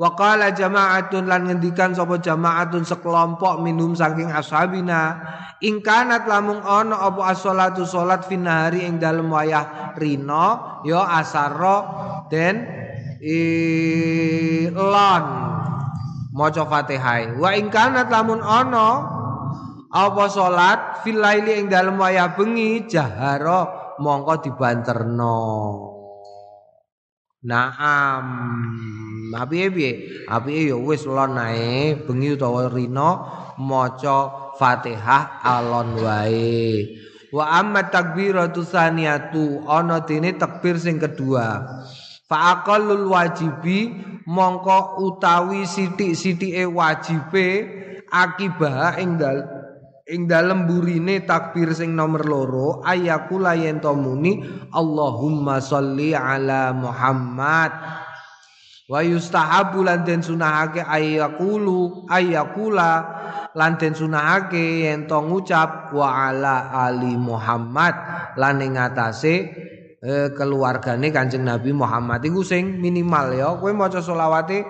Wa 0.00 0.16
qala 0.16 0.56
jama'atun 0.56 1.28
lan 1.28 1.44
ngendikan 1.44 1.92
sapa 1.92 2.16
jama'atun 2.16 2.88
sekelompok 2.88 3.60
minum 3.60 3.92
saking 3.92 4.32
ashabina. 4.32 5.20
Ing 5.60 5.84
kanat 5.84 6.24
lamung 6.24 6.64
ana 6.64 7.04
apa 7.04 7.36
as-salatu 7.36 7.84
salat 7.84 8.24
finahari 8.24 8.88
ing 8.88 8.96
dalem 8.96 9.28
wayah 9.28 9.92
rina 10.00 10.80
ya 10.88 11.04
asara 11.20 11.84
den 12.32 12.64
ilon 13.20 15.24
maca 16.32 16.64
Fatihah 16.64 17.36
wa 17.36 17.52
ing 17.52 17.68
kanat 17.68 18.08
lamun 18.08 18.40
ana 18.40 19.04
apa 19.92 20.24
salat 20.32 21.04
fil 21.04 21.20
laili 21.20 21.60
ing 21.60 21.68
dalem 21.68 22.00
wayah 22.00 22.32
bengi 22.32 22.88
jahara 22.88 23.92
mongko 24.00 24.48
dibanterno 24.48 25.36
Naam. 27.40 28.26
Apiye 29.32 29.72
piye? 29.72 29.90
Apiye 30.28 30.68
ya 30.68 30.76
wis 30.76 31.08
lon 31.08 31.40
ae 31.40 31.96
bengi 32.04 32.36
utawa 32.36 32.68
rina 32.68 33.08
maca 33.56 34.52
Fatihah 34.60 35.40
alon 35.40 35.96
wae. 36.04 36.84
Wa 37.32 37.62
amma 37.62 37.88
takbiratu 37.88 38.60
saniyatu 38.60 39.64
ana 39.64 40.04
dene 40.04 40.36
takbir 40.36 40.76
sing 40.76 41.00
kedua. 41.00 41.64
Fa 42.28 42.60
aqallul 42.60 43.08
wajibi 43.08 43.96
mongko 44.28 45.00
utawi 45.00 45.64
sithik-sithike 45.64 46.68
wajibe 46.68 47.48
akibah 48.12 49.00
ing 49.00 49.16
dal 49.16 49.59
ing 50.10 50.26
dalem 50.26 50.66
burine 50.66 51.22
takbir 51.22 51.70
sing 51.70 51.94
nomor 51.94 52.26
loro 52.26 52.68
ayakula 52.82 53.54
yen 53.54 53.78
to 53.78 53.94
muni 53.94 54.42
Allahumma 54.74 55.62
sholli 55.62 56.12
ala 56.12 56.74
Muhammad. 56.74 57.70
Wa 58.90 59.06
yustahabu 59.06 59.86
lan 59.86 60.02
den 60.02 60.18
sunahake 60.18 60.82
ayakulu 60.82 62.10
ayakula 62.10 63.06
lan 63.54 63.78
den 63.78 63.94
sunahake 63.94 64.82
yen 64.82 65.06
to 65.06 65.14
ngucap 65.14 65.94
wa 65.94 66.26
ala 66.26 66.74
ali 66.74 67.14
Muhammad. 67.14 67.94
Lan 68.34 68.58
ing 68.66 68.74
atase 68.74 69.34
eh, 70.02 70.28
keluargane 70.34 71.14
Kanjeng 71.14 71.46
Nabi 71.46 71.70
Muhammad 71.70 72.18
iku 72.26 72.42
sing 72.42 72.82
minimal 72.82 73.30
ya 73.30 73.54
kowe 73.54 73.70
maca 73.70 74.02
selawate 74.02 74.66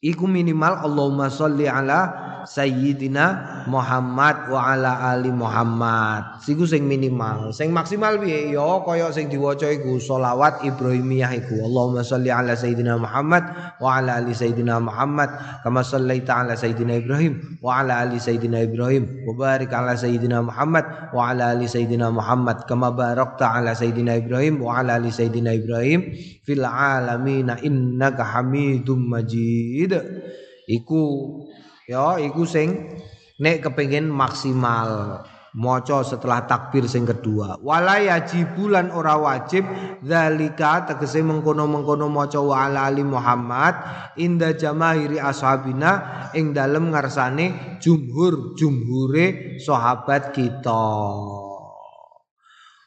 iku 0.00 0.24
minimal 0.24 0.80
Allahumma 0.80 1.28
sholli 1.28 1.68
ala 1.68 2.28
Sayyidina 2.48 3.68
Muhammad 3.68 4.48
wa 4.48 4.72
ala 4.72 5.12
ali 5.12 5.28
Muhammad. 5.28 6.40
Siku 6.40 6.64
sing 6.64 6.88
minimal. 6.88 7.52
Sing 7.52 7.68
maksimal 7.68 8.16
piye 8.16 8.56
ya 8.56 8.80
kaya 8.80 9.12
sing 9.12 9.28
diwaca 9.28 9.68
iku 9.68 10.00
selawat 10.00 10.64
Ibrahimiyah 10.64 11.36
iku. 11.44 11.60
Allahumma 11.60 12.00
sholli 12.00 12.32
ala 12.32 12.56
Sayyidina 12.56 12.96
Muhammad 12.96 13.44
wa 13.76 14.00
ala 14.00 14.24
ali 14.24 14.32
Sayyidina 14.32 14.80
Muhammad 14.80 15.28
kama 15.60 15.84
shallaita 15.84 16.32
ala 16.32 16.56
Sayyidina 16.56 17.04
Ibrahim 17.04 17.60
wa 17.60 17.84
ala 17.84 18.08
ali 18.08 18.16
Sayyidina 18.16 18.64
Ibrahim 18.64 19.28
wa 19.28 19.36
barik 19.36 19.70
ala 19.76 19.92
Sayyidina 20.00 20.40
Muhammad 20.40 21.12
wa 21.12 21.28
ala 21.28 21.52
ali 21.52 21.68
Sayyidina 21.68 22.08
Muhammad 22.08 22.64
kama 22.64 22.88
barakta 22.88 23.52
ala 23.52 23.76
Sayyidina 23.76 24.16
Ibrahim 24.16 24.64
wa 24.64 24.80
ala 24.80 24.96
ali 24.96 25.12
Sayyidina 25.12 25.60
Ibrahim 25.60 26.08
fil 26.50 26.66
alamin 26.66 27.54
innaka 27.62 28.26
Hamidum 28.26 29.06
Majid. 29.06 29.94
Iku 30.66 31.02
ya 31.86 32.18
iku 32.18 32.42
sing 32.42 32.98
nek 33.38 33.70
kepengin 33.70 34.10
maksimal. 34.10 35.22
Maca 35.50 36.06
setelah 36.06 36.46
takbir 36.46 36.86
sing 36.86 37.02
kedua. 37.02 37.58
Wala 37.58 37.98
yajibulan 37.98 38.94
ora 38.94 39.18
wajib 39.18 39.66
zalika 39.98 40.86
tegese 40.86 41.26
mengkono-mengkono 41.26 42.06
maca 42.06 42.38
wa 42.38 42.70
ala 42.70 42.86
ali 42.86 43.02
Muhammad 43.02 43.74
inda 44.14 44.54
jamahiri 44.54 45.18
ashabina 45.18 46.30
ing 46.38 46.54
dalem 46.54 46.94
ngarsane 46.94 47.78
jumhur 47.82 48.54
jumhure 48.54 49.58
sahabat 49.58 50.30
kita 50.30 50.86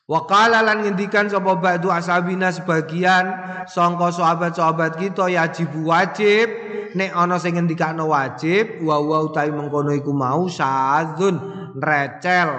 Wakala 0.04 0.60
lan 0.60 0.84
ngendikan 0.84 1.32
sapa 1.32 1.56
ba'du 1.56 1.88
ashabina 1.88 2.52
sebagian 2.52 3.24
sangka 3.72 4.12
sahabat-sahabat 4.12 5.00
kita 5.00 5.32
yajib 5.32 5.72
wajib. 5.80 6.52
Nek 6.94 7.16
ana 7.16 7.40
sing 7.40 7.56
ngendikane 7.56 8.04
wajib 8.04 8.84
wa 8.84 9.00
wa 9.00 9.26
utawi 9.26 9.50
mengkono 9.50 9.96
iku 9.96 10.14
mau 10.14 10.46
syadzun 10.46 11.40
recel 11.80 12.52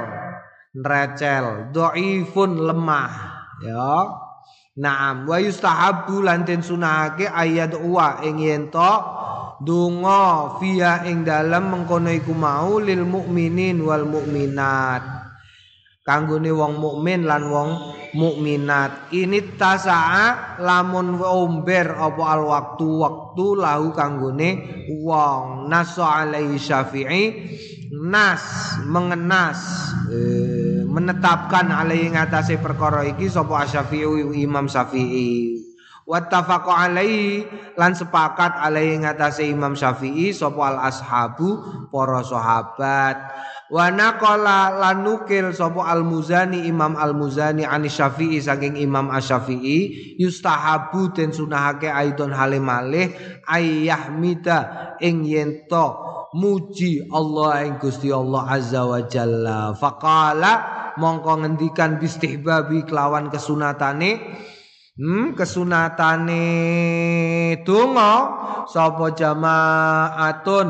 recel 0.74 1.70
dhaifun 1.70 2.64
lemah 2.64 3.12
ya. 3.62 3.95
Naam 4.74 5.30
wa 5.30 5.38
yustahabbu 5.38 6.24
lan 6.26 6.42
den 6.42 6.66
sunahake 6.66 7.30
ayat 7.30 7.78
wa 7.78 8.18
ing 8.26 8.42
yen 8.42 8.74
donga 9.62 10.59
fiya 10.59 11.07
ing 11.07 11.22
dalem 11.22 11.70
mengkono 11.70 12.11
iku 12.11 12.34
mau 12.34 12.82
lil 12.82 13.07
mukminin 13.07 13.78
wal 13.86 14.03
mukminat 14.03 15.14
kanggone 16.05 16.53
wong 16.53 16.77
mukmin 16.77 17.25
lan 17.25 17.49
wong 17.49 17.71
mukminat. 18.13 19.11
Ini 19.11 19.57
tasaa 19.57 20.61
lamun 20.61 21.17
omber 21.19 21.97
apa 21.97 22.23
al 22.29 22.43
waktu 22.45 22.87
waktu 22.87 23.47
lahu 23.59 23.91
kanggone 23.97 24.51
wong. 25.01 25.67
Naso 25.67 26.05
alai 26.05 26.61
syafi'i 26.61 27.25
nas 28.05 28.77
mengenas 28.85 29.91
eh, 30.13 30.85
menetapkan 30.85 31.73
alai 31.73 32.13
ngatasé 32.13 32.61
perkara 32.61 33.09
iki 33.09 33.27
sapa 33.27 33.65
syafi'i 33.65 34.45
imam 34.45 34.69
syafi'i. 34.69 35.57
Wattafaqu 36.05 36.69
alaihi 36.69 37.49
lan 37.81 37.97
sepakat 37.97 38.61
alaihi 38.61 39.01
ngatasé 39.09 39.49
Imam 39.49 39.73
Syafi'i 39.73 40.37
sapa 40.37 40.77
al 40.77 40.93
ashabu 40.93 41.65
para 41.89 42.21
sahabat 42.21 43.17
wa 43.75 43.91
naqala 43.91 44.79
lan 44.79 45.03
nukil 45.03 45.51
sapa 45.51 45.91
al 45.91 46.07
muzani 46.07 46.70
Imam 46.70 46.95
al 46.95 47.11
muzani 47.18 47.66
ani 47.66 47.91
Syafi'i 47.91 48.39
saking 48.39 48.79
Imam 48.79 49.11
Asy-Syafi'i 49.11 50.14
yustahabu 50.22 51.11
den 51.11 51.35
sunahake 51.35 51.91
aidon 51.91 52.31
halimalih 52.31 53.11
ayyahmida 53.51 54.95
ing 55.03 55.27
yento 55.27 55.99
muji 56.35 57.07
Allah 57.14 57.62
ing 57.66 57.79
Gusti 57.79 58.11
Allah 58.11 58.43
azza 58.47 58.83
wa 58.83 59.03
jalla. 59.07 59.75
Faqala 59.79 60.53
mongko 60.99 61.47
ngendikan 61.47 62.03
bistihbabi 62.03 62.83
kelawan 62.87 63.31
kesunatane. 63.31 64.18
Hmm, 64.95 65.35
kesunatane 65.35 66.47
donga 67.66 68.14
sapa 68.70 69.11
jamaatun 69.11 70.66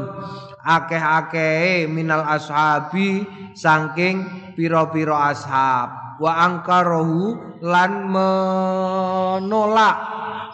akeh-akeh 0.64 1.86
minal 1.86 2.24
ashabi 2.24 3.28
saking 3.52 4.24
pira-pira 4.56 5.30
ashab. 5.30 6.18
Wa 6.18 6.46
angkarahu 6.48 7.60
lan 7.60 8.06
menolak 8.08 9.96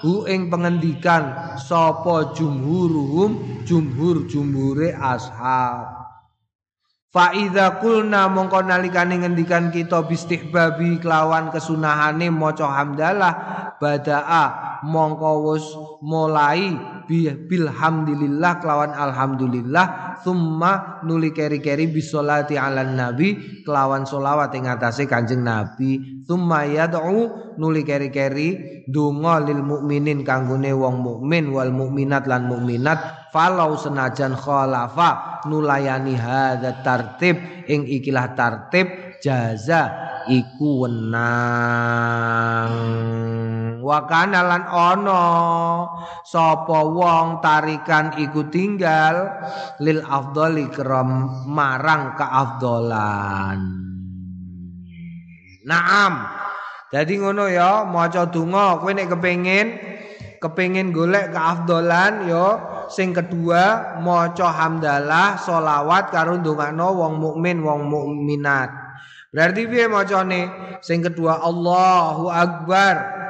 hu 0.02 0.24
ing 0.26 0.48
pengendikan 0.48 1.56
sapa 1.61 2.32
jumhuruhum 2.32 3.62
jumhur-jumhure 3.68 4.96
ashab 4.96 5.99
Fa 7.11 7.34
idza 7.34 7.82
qulna 7.82 8.30
mongko 8.30 8.70
nalikane 8.70 9.18
ngendikan 9.18 9.74
kita 9.74 10.06
bistihbabi 10.06 11.02
kelawan 11.02 11.50
kesunahane 11.50 12.30
maca 12.30 12.70
hamdalah 12.70 13.34
badaa 13.82 14.78
mongko 14.86 15.50
wis 15.50 15.66
mulai 16.06 16.70
bilhamdulillah 17.50 18.62
kelawan 18.62 18.94
alhamdulillah 18.94 20.14
summa 20.22 21.02
nuli 21.02 21.34
keri-keri 21.34 21.90
bisolati 21.90 22.54
ala 22.54 22.86
nabi 22.86 23.61
kelawan 23.66 24.06
solawat 24.06 24.54
ing 24.54 24.70
atase 24.70 25.11
Kanjeng 25.11 25.42
Nabi. 25.42 26.22
Summa 26.22 26.62
yad'u 26.62 27.56
nuli 27.58 27.82
keri-keri 27.82 28.86
donga 28.86 29.42
lil 29.42 29.66
mukminin 29.66 30.22
kanggone 30.22 30.70
wong 30.70 31.02
mukmin 31.02 31.50
wal 31.50 31.74
mukminat 31.74 32.30
lan 32.30 32.46
mukminat 32.46 33.19
falau 33.31 33.78
senajan 33.78 34.35
khalafa 34.35 35.43
nulayani 35.47 36.14
hadza 36.18 36.83
tartib 36.83 37.39
ing 37.70 37.87
ikilah 37.87 38.35
tartib 38.35 39.18
jaza 39.22 39.91
iku 40.26 40.87
wenang 40.87 42.74
wa 43.81 43.99
kana 44.07 44.45
lan 44.45 44.62
ana 44.66 45.24
sapa 46.26 46.78
wong 46.85 47.41
tarikan 47.41 48.18
iku 48.18 48.47
tinggal 48.51 49.31
lil 49.81 50.03
afdhali 50.05 50.68
marang 51.49 52.14
kaafdolan 52.18 53.81
Naam. 55.61 56.24
Jadi 56.91 57.22
ngono 57.22 57.47
ya, 57.47 57.87
maca 57.87 58.26
donga 58.26 58.81
kowe 58.83 58.91
nek 58.91 59.12
kepengin 59.14 59.78
kepengin 60.41 60.91
golek 60.91 61.31
keafdolan 61.31 62.26
ya 62.26 62.47
sing 62.91 63.14
kedua 63.14 63.97
maca 64.03 64.51
hamdalah 64.51 65.38
solawat 65.38 66.11
karo 66.11 66.36
ndongakno 66.43 66.91
wong 66.99 67.14
mukmin 67.22 67.62
wong 67.62 67.86
mukminat. 67.86 68.70
Berarti 69.30 69.62
piye 69.70 69.86
macane? 69.86 70.51
Sing 70.82 71.07
kedua 71.07 71.38
Allahu 71.38 72.26
akbar. 72.26 73.22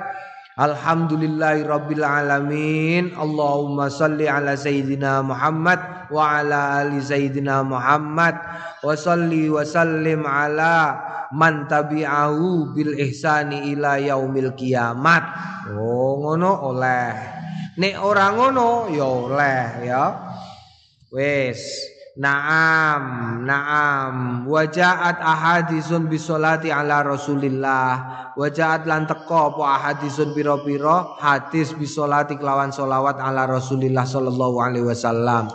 Alhamdulillahi 0.57 1.69
Rabbil 1.69 2.01
Alamin. 2.01 3.13
Allahumma 3.13 3.93
salli 3.93 4.25
ala 4.25 4.57
Sayyidina 4.57 5.21
Muhammad 5.25 6.09
Wa 6.09 6.41
ala 6.41 6.81
ali 6.81 7.05
Sayyidina 7.05 7.61
Muhammad. 7.65 8.33
Wa 8.81 8.97
salli 8.97 9.53
wa 9.53 9.61
sallim 9.61 10.25
ala 10.25 10.97
Man 11.31 11.71
tabi'ahu 11.71 12.75
bil 12.75 12.99
ihsani 12.99 13.71
ila 13.71 14.03
yaumil 14.03 14.51
kiamat 14.59 15.23
Oh 15.71 16.19
ngono 16.19 16.75
oleh 16.75 17.40
Nek 17.81 17.97
ora 18.05 18.29
ngono 18.37 18.93
ya 18.93 19.09
oleh 19.09 19.89
ya. 19.89 20.05
Wis. 21.09 21.89
Naam, 22.21 23.03
naam. 23.49 24.45
Wajaat 24.45 25.17
ahadisun 25.17 26.05
bisolati 26.13 26.69
ala 26.69 27.01
Rasulillah. 27.01 27.93
Wajaat 28.37 28.85
lan 28.85 29.09
teko 29.09 29.57
apa 29.57 29.65
ahadisun 29.81 30.37
pira-pira 30.37 31.17
hadis 31.17 31.73
bisolati 31.73 32.37
kelawan 32.37 32.69
solawat 32.69 33.17
ala 33.17 33.49
Rasulillah 33.49 34.05
sallallahu 34.05 34.61
alaihi 34.61 34.85
wasallam. 34.85 35.49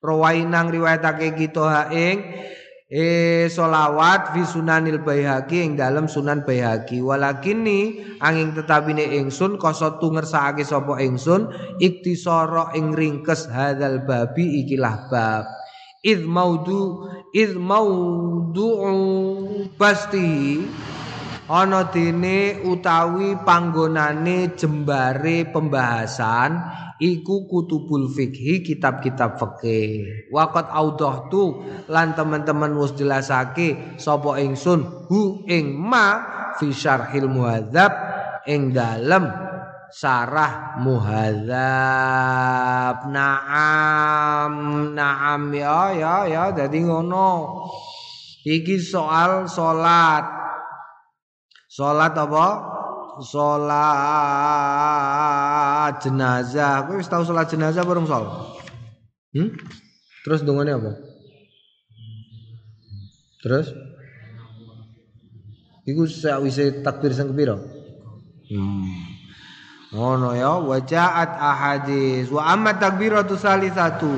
Rawainang 0.00 0.72
riwayatake 0.72 1.36
kita 1.36 1.92
ing 1.92 2.24
eh 2.86 3.50
solawat 3.50 4.30
fi 4.30 4.46
sunanil 4.46 5.02
bayhaqi 5.02 5.58
ing 5.58 5.74
dalam 5.74 6.06
sunan 6.06 6.46
bayhaqi 6.46 7.02
walakini 7.02 8.06
angin 8.22 8.54
tetapine 8.54 9.02
ingsun 9.18 9.58
kosotu 9.58 10.14
ngersakake 10.14 10.62
sapa 10.62 11.02
ingsun 11.02 11.50
iktisara 11.82 12.70
ing 12.78 12.94
ringkes 12.94 13.50
hadzal 13.50 14.06
babi 14.06 14.62
ikilah 14.62 15.10
bab. 15.10 15.50
Id 16.06 16.22
maudu 16.22 17.10
id 17.34 17.58
maudu'u 17.58 18.94
pasti 19.74 20.62
ana 21.46 21.86
dene 21.94 22.58
utawi 22.66 23.38
panggonane 23.46 24.58
jembare 24.58 25.46
pembahasan 25.46 26.58
iku 26.98 27.46
kutubul 27.46 28.10
fikhi 28.10 28.66
kitab-kitab 28.66 29.38
fikih 29.38 30.26
waqat 30.34 30.74
tu 31.30 31.62
lan 31.86 32.18
teman-teman 32.18 32.74
wis 32.74 32.98
jelasake 32.98 33.94
sapa 33.94 34.42
ingsun 34.42 35.06
hu 35.06 35.46
ing 35.46 35.78
ma 35.78 36.18
fi 36.58 36.74
syarhil 36.74 37.30
muhadzab 37.30 37.94
ing 38.50 38.74
dalem 38.74 39.30
sarah 39.96 40.82
muhadzab. 40.82 41.66
Naam 43.08 44.52
naam 44.92 45.42
ya 45.54 45.94
ya 45.94 46.26
ya 46.26 46.50
dadi 46.50 46.82
ngono. 46.82 47.62
Iki 48.46 48.78
soal 48.78 49.50
salat 49.50 50.45
salat 51.76 52.16
apa? 52.16 52.46
Salat 53.20 54.00
jenazah. 56.00 56.88
Kowe 56.88 56.96
wis 56.96 57.08
tau 57.12 57.20
salat 57.28 57.52
jenazah 57.52 57.84
bareng 57.84 58.08
sol? 58.08 58.56
Hmm? 59.36 59.52
terus 60.24 60.40
dungane 60.42 60.72
apa? 60.72 60.96
Terus? 63.44 63.70
Iku 65.86 66.08
sakwise 66.08 66.82
takbir 66.82 67.14
sing 67.14 67.30
kepira? 67.30 67.54
Hmm. 68.50 68.90
Ngono 69.94 70.34
ya, 70.34 70.58
wajaat 70.58 71.38
ahadis 71.38 72.26
wa 72.34 72.42
amma 72.42 72.74
takbiratu 72.74 73.38
salisatu. 73.38 74.10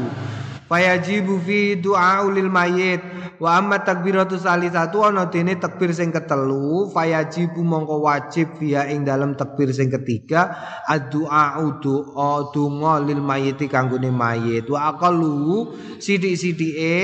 Fayajibu 0.64 1.36
fi 1.44 1.76
du'a 1.76 2.24
ulil 2.24 2.48
mayit 2.48 3.04
wa 3.36 3.60
amma 3.60 3.84
takbiratu 3.84 4.40
salisatu 4.40 5.04
ana 5.04 5.28
dene 5.28 5.60
takbir 5.60 5.92
sing 5.92 6.08
ketelu 6.08 6.88
fayajibu 6.88 7.60
mongko 7.60 8.08
wajib 8.08 8.56
via 8.56 8.88
ing 8.88 9.04
dalam 9.04 9.36
takbir 9.36 9.68
sing 9.76 9.92
ketiga 9.92 10.56
addu'a 10.88 11.60
doa 11.84 12.48
donga 12.50 13.04
lil 13.04 13.20
mayiti 13.20 13.68
kanggone 13.68 14.08
mayit. 14.08 14.64
Wa 14.72 14.96
aqallu 14.96 15.76
sithik-sithike 16.00 16.96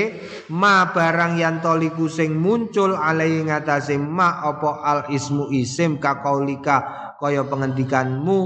ma 0.49 0.89
barang 0.89 1.37
yang 1.37 1.61
toliku 1.61 2.09
sing 2.09 2.33
muncul 2.33 2.97
alai 2.97 3.45
ngatasé 3.45 3.99
ma 4.01 4.41
apa 4.41 4.81
al 4.81 4.99
ismu 5.13 5.53
isim 5.53 6.01
kakaulika 6.01 7.04
kaya 7.15 7.47
pengendikanmu 7.47 8.37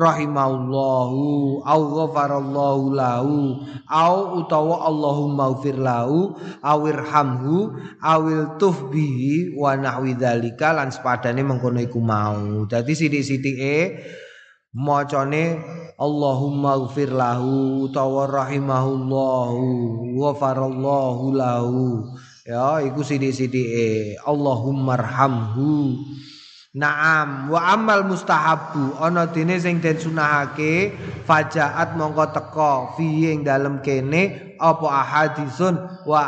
rahimallahu 0.00 1.60
au 1.60 1.80
ghafarallahu 1.92 2.84
lahu 2.96 3.60
au 3.84 4.16
utawa 4.40 4.88
Allahumma 4.88 5.52
ufir 5.52 5.76
lahu 5.76 6.32
awirhamhu 6.64 7.76
awil 8.00 8.56
tuhbihi 8.56 9.56
wa 9.60 9.76
nahwi 9.76 10.16
dzalika 10.16 10.72
lan 10.72 10.88
sepadane 10.88 11.44
mengkono 11.44 11.84
iku 11.84 12.00
mau. 12.00 12.64
Dadi 12.64 12.96
sithik-sithike 12.96 14.00
macane 14.72 15.60
Allahumma 15.94 16.80
ufir 16.80 17.12
lahu 17.12 17.86
utawa 17.86 18.26
rahimahullahu 18.26 19.64
ghafarallahu 20.16 21.24
lahu. 21.36 22.08
Ya 22.44 22.80
iku 22.82 23.04
sithik-sithike. 23.04 24.16
Allahumma 24.24 24.96
arhamhu 24.96 26.00
Naam 26.74 27.54
wa 27.54 27.70
amal 27.70 28.02
mustahabu. 28.02 28.98
Ana 28.98 29.30
dene 29.30 29.62
sing 29.62 29.78
den 29.78 29.94
sunahake 29.94 30.90
fajaat 31.22 31.94
mongko 31.94 32.34
teka. 32.34 32.98
Fi 32.98 33.30
ing 33.30 33.46
dalem 33.46 33.78
kene 33.78 34.58
apa 34.58 34.82
ahadisun 34.82 35.78
wa 36.02 36.20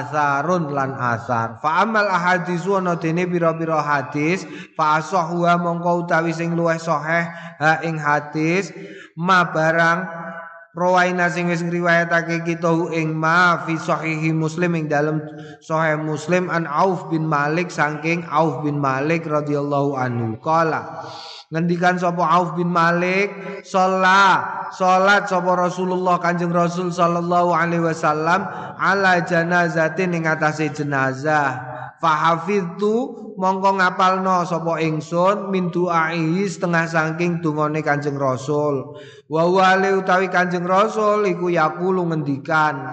asarun 0.00 0.72
lan 0.72 0.96
asar. 0.96 1.60
Fa 1.60 1.84
amal 1.84 2.08
ahadisu 2.08 2.80
ana 2.80 2.96
dene 2.96 3.28
pira-pira 3.28 3.84
hadis. 3.84 4.48
Fa 4.72 5.04
asahhu 5.04 5.44
mongko 5.44 6.08
utawi 6.08 6.32
sing 6.32 6.56
luwih 6.56 6.80
sahih 6.80 7.28
ha 7.60 7.84
ing 7.84 8.00
hadis. 8.00 8.72
Ma 9.20 9.52
barang 9.52 10.29
Rawaina 10.70 11.26
sing 11.26 11.50
wis 11.50 11.66
ngriwayatake 11.66 12.46
kita 12.46 12.70
ing 12.94 13.10
ma 13.10 13.66
fi 13.66 13.74
sahihi 13.74 14.30
Muslim 14.30 14.78
ing 14.78 14.86
dalam 14.86 15.18
sahih 15.58 15.98
Muslim 15.98 16.46
an 16.46 16.70
Auf 16.70 17.10
bin 17.10 17.26
Malik 17.26 17.74
saking 17.74 18.22
Auf 18.30 18.62
bin 18.62 18.78
Malik 18.78 19.26
radhiyallahu 19.26 19.98
anhu. 19.98 20.38
Qala 20.38 21.10
ngendikan 21.50 21.98
sapa 21.98 22.22
Auf 22.22 22.54
bin 22.54 22.70
Malik 22.70 23.34
sholat 23.66 24.70
salat 24.70 25.26
sapa 25.26 25.58
Rasulullah 25.58 26.22
Kanjeng 26.22 26.54
Rasul 26.54 26.94
sallallahu 26.94 27.50
alaihi 27.50 27.90
wasallam 27.90 28.46
ala 28.78 29.18
janazatin 29.26 30.14
ing 30.14 30.30
atase 30.30 30.70
jenazah 30.70 31.69
Fahafidtu 32.00 32.94
mongko 33.36 33.76
ngapalno 33.76 34.40
sapa 34.48 34.80
ingsun 34.80 35.52
min 35.52 35.68
du'aihi 35.68 36.48
setengah 36.48 36.88
saking 36.88 37.44
dungane 37.44 37.84
Kanjeng 37.84 38.16
Rasul. 38.16 38.96
Wa 39.28 39.44
wale 39.44 40.00
utawi 40.00 40.32
Kanjeng 40.32 40.64
Rasul 40.64 41.28
iku 41.28 41.52
yaqulu 41.52 42.08
ngendikan. 42.08 42.88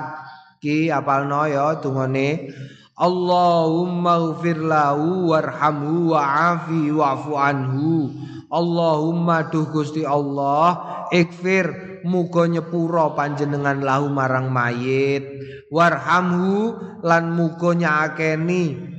Ki 0.60 0.92
apalno 0.92 1.48
ya 1.48 1.80
dungane 1.80 2.52
Allahumma 3.00 4.20
ghfir 4.36 4.60
lahu 4.60 5.32
warhamhu 5.32 6.12
wa'afi 6.12 6.92
wa'fu 6.92 7.32
anhu. 7.40 8.12
Allahumma 8.52 9.48
duh 9.48 9.72
Gusti 9.72 10.04
Allah 10.04 10.84
ikfir 11.12 12.00
muga 12.08 12.48
nyepura 12.48 13.12
panjenengan 13.16 13.84
lahu 13.84 14.08
marang 14.08 14.48
mayit 14.48 15.24
warhamhu 15.68 16.80
lan 17.04 17.36
muga 17.36 17.76
nyakeni 17.76 18.96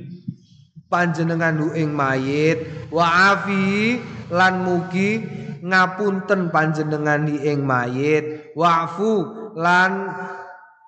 panjenengan 0.89 1.71
ing 1.77 1.93
mayit. 1.93 2.89
Wa 2.89 3.37
afi 3.37 4.01
lan 4.33 4.65
mugi 4.65 5.21
ngapunten 5.63 6.49
panjenengan 6.49 7.29
ing 7.29 7.63
mayit. 7.63 8.53
Wa'fu 8.57 9.13
lan 9.55 10.11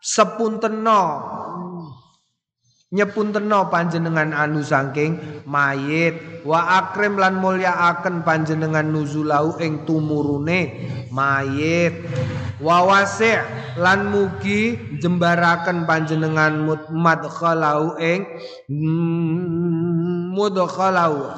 sepuntena 0.02 1.02
nyepuntena 2.92 3.72
panjenengan 3.72 4.36
anu 4.36 4.60
saking 4.60 5.44
mayit. 5.48 6.44
Wa 6.44 6.84
akrim 6.84 7.16
lan 7.16 7.40
mulyaaken 7.40 8.28
panjenengan 8.28 8.92
nuzulau 8.92 9.56
ing 9.64 9.88
tumurune 9.88 10.92
mayit. 11.10 11.96
Wa 12.60 12.84
wasi' 12.86 13.40
lan 13.80 14.12
mugi 14.12 14.78
jembaraken 15.00 15.88
panjenengan 15.88 16.68
madkhalau 16.92 17.96
ing 17.98 18.28
mudkhalau 20.36 21.32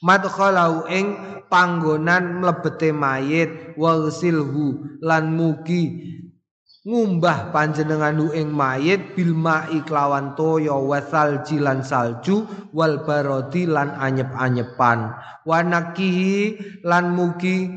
madkhalau 0.00 0.88
ing 0.88 1.06
panggonan 1.52 2.40
mlebete 2.40 2.90
mayit. 2.90 3.76
Waghsilhu 3.76 4.98
lan 5.04 5.36
mugi 5.36 6.10
ngumbah 6.80 7.52
panjenengan 7.52 8.32
ing 8.32 8.56
mayit 8.56 9.12
bil 9.12 9.36
ma'i 9.36 9.84
kelawan 9.84 10.32
toya 10.32 10.80
wasal 10.80 11.44
jilan 11.44 11.84
salju 11.84 12.48
wal 12.72 13.04
barodi 13.04 13.68
lan 13.68 13.92
anyep-anyepan. 14.00 15.12
Wanakihi 15.44 16.56
lan 16.80 17.12
mugi 17.12 17.68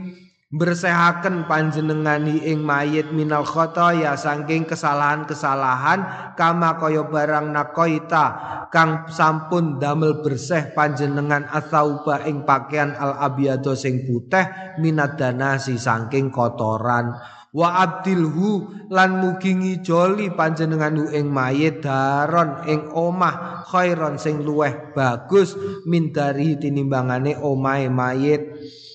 bersehaken 0.53 1.49
panjenengani 1.49 2.47
ing 2.47 2.63
mayit 2.63 3.11
minal 3.11 3.43
khotoya 3.43 4.15
saking 4.15 4.69
kesalahan-kesalahan 4.69 6.31
kama 6.39 6.77
kaya 6.79 7.03
barang 7.03 7.51
nakoita 7.51 8.25
kang 8.69 9.09
sampun 9.09 9.81
damel 9.81 10.21
bersih 10.21 10.71
panjenengan 10.77 11.49
asauba 11.49 12.21
ing 12.23 12.45
pakaian 12.45 12.93
al 12.95 13.17
abiyado 13.17 13.73
sing 13.73 14.05
putih 14.05 14.77
minat 14.77 15.17
danasi 15.17 15.75
saking 15.75 16.29
kotoran 16.29 17.17
wa 17.53 17.85
abdilhu 17.85 18.65
lan 18.89 19.21
mugi 19.21 19.53
ngijoli 19.53 20.33
panjenengan 20.33 20.97
ing 21.13 21.29
mayit 21.29 21.85
daron 21.85 22.65
ing 22.65 22.89
omah 22.89 23.61
khairon 23.69 24.17
sing 24.17 24.41
luweh 24.41 24.93
bagus 24.97 25.53
min 25.85 26.09
dari 26.09 26.57
tinimbangane 26.57 27.37
omahe 27.37 27.93
mayit 27.93 28.41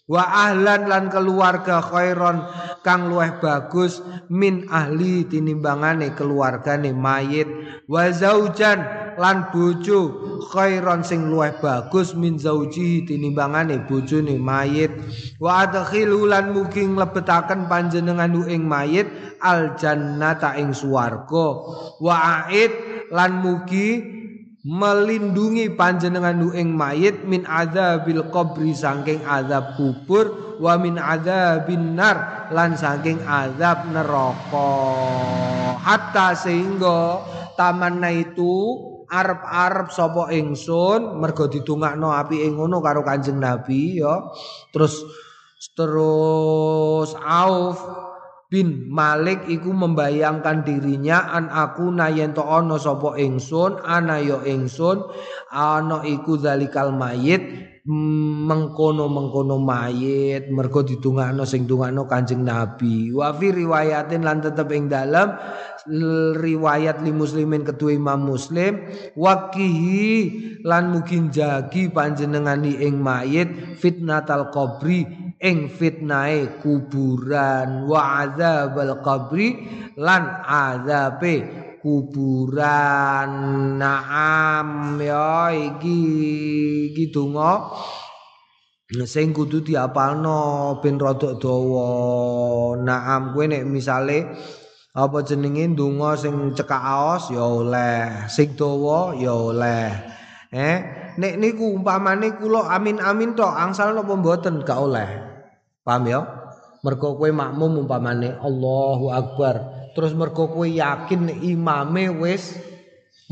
wa 0.09 0.25
ahlan 0.25 0.89
lan 0.89 1.13
keluarga 1.13 1.85
khairon 1.85 2.49
kang 2.81 3.13
luweh 3.13 3.37
bagus 3.45 4.01
min 4.33 4.65
ahli 4.73 5.29
tinimbangane 5.29 6.17
keluargane 6.17 6.97
mayit. 6.97 7.47
Wa 7.85 8.09
zaujan 8.09 8.81
lan 9.21 9.53
bojo 9.53 10.01
khairon 10.49 11.05
sing 11.05 11.29
luweh 11.29 11.53
bagus 11.61 12.17
min 12.17 12.41
zauji 12.41 13.05
tinimbangane 13.05 13.85
bojone 13.85 14.41
mayit. 14.41 14.91
Wa 15.37 15.69
adkhilu 15.69 16.25
lan 16.25 16.57
mugi 16.57 16.89
nglebetaken 16.89 17.69
panjenengan 17.69 18.33
ing 18.49 18.65
mayit 18.65 19.07
al 19.45 19.77
jannata 19.77 20.57
ing 20.57 20.73
swarga. 20.73 21.47
Wa 22.01 22.49
aid 22.49 22.73
lan 23.13 23.45
mugi 23.45 24.19
melindungi 24.67 25.71
panjenengan 25.79 26.51
ing 26.51 26.75
mayit 26.75 27.23
min 27.23 27.47
adzabil 27.47 28.27
qabri 28.35 28.75
saking 28.75 29.23
azab 29.23 29.79
kubur 29.79 30.59
wa 30.59 30.75
min 30.75 30.99
adzabin 30.99 31.95
nar 31.95 32.51
lan 32.51 32.75
saking 32.75 33.23
azab 33.23 33.87
neraka. 33.95 34.71
Hatta 35.79 36.35
sehingga 36.35 37.23
tamanna 37.55 38.11
itu 38.11 38.83
arep-arep 39.09 39.89
sapa 39.95 40.35
ingsun 40.35 41.17
mergo 41.17 41.49
ditungakno 41.49 42.13
api 42.13 42.45
ing 42.45 42.61
ngono 42.61 42.83
karo 42.83 43.07
Kanjeng 43.07 43.39
Nabi 43.39 44.03
ya. 44.03 44.27
Terus 44.75 45.01
terus 45.75 47.15
Auf 47.19 48.08
bin 48.49 48.89
Malik 48.89 49.45
iku 49.45 49.77
membayangkan 49.77 50.65
dirinya 50.65 51.29
an 51.37 51.53
aku 51.53 51.93
nayen 51.93 52.33
to 52.33 52.41
ana 52.41 52.81
sapa 52.81 53.21
ingsun 53.21 53.77
ana 53.85 54.25
ya 54.25 54.41
ingsun 54.41 55.05
ana 55.53 56.01
iku 56.09 56.41
zalikal 56.41 56.89
mayit 56.97 57.45
mengkono-mengkono 57.89 59.57
mayit 59.57 60.53
mergo 60.53 60.85
ditungakno 60.85 61.49
sing 61.49 61.65
tungakno 61.65 62.05
Kanjeng 62.05 62.45
Nabi. 62.45 63.09
Wa 63.17 63.33
fi 63.33 63.49
riwayatin 63.49 64.29
lan 64.29 64.45
tetep 64.45 64.69
ing 64.77 64.93
dalem 64.93 65.33
riwayat 66.37 67.01
li 67.01 67.13
muslimin 67.17 67.65
kedua 67.65 67.97
Imam 67.97 68.29
Muslim 68.29 68.93
wakihi 69.17 70.09
lan 70.69 70.93
mungkin 70.93 71.33
jagi 71.33 71.89
panjenengani 71.89 72.77
ing 72.77 73.01
mayit 73.01 73.81
fitnatal 73.81 74.53
qabri 74.53 75.28
ing 75.39 75.71
fitnae 75.71 76.59
kuburan 76.59 77.87
wa 77.87 78.27
azabal 78.27 78.99
qabri 79.07 79.55
lan 79.95 80.43
azabe 80.43 81.47
kuburan. 81.79 83.31
Naam 83.79 84.99
ya 84.99 85.55
iki 85.55 85.99
iki 86.91 87.15
donga. 87.15 87.71
Sing 89.07 89.37
kudu 89.37 89.63
diapalno 89.63 90.81
ben 90.83 90.99
rada 90.99 91.39
dawa. 91.39 91.89
Naam 92.83 93.37
kowe 93.37 93.45
nek 93.47 93.63
misale 93.69 94.27
apa 94.99 95.23
jenenge 95.23 95.71
donga 95.79 96.19
sing 96.19 96.51
cekak 96.51 96.83
aos 96.83 97.31
ya 97.31 97.47
oleh. 97.47 98.27
Sing 98.27 98.59
dawa 98.59 99.15
ya 99.15 99.31
oleh. 99.39 99.89
Eh 100.49 100.79
nek 101.21 101.35
niku 101.37 101.77
umpamane 101.77 102.41
kula 102.41 102.73
amin-amin 102.73 103.37
tok 103.37 103.53
angsal 103.53 103.93
napa 103.93 104.17
mboten? 104.17 104.65
Gak 104.65 104.81
oleh 104.81 105.28
paham 105.89 106.05
ya? 106.05 106.21
Mergo 106.85 107.17
kowe 107.17 107.33
makmum 107.33 107.89
umpamane 107.89 108.37
Allahu 108.37 109.09
akbar. 109.09 109.89
Terus 109.97 110.13
mergo 110.13 110.53
kowe 110.53 110.69
yakin 110.69 111.41
imame 111.41 112.13
wis 112.13 112.61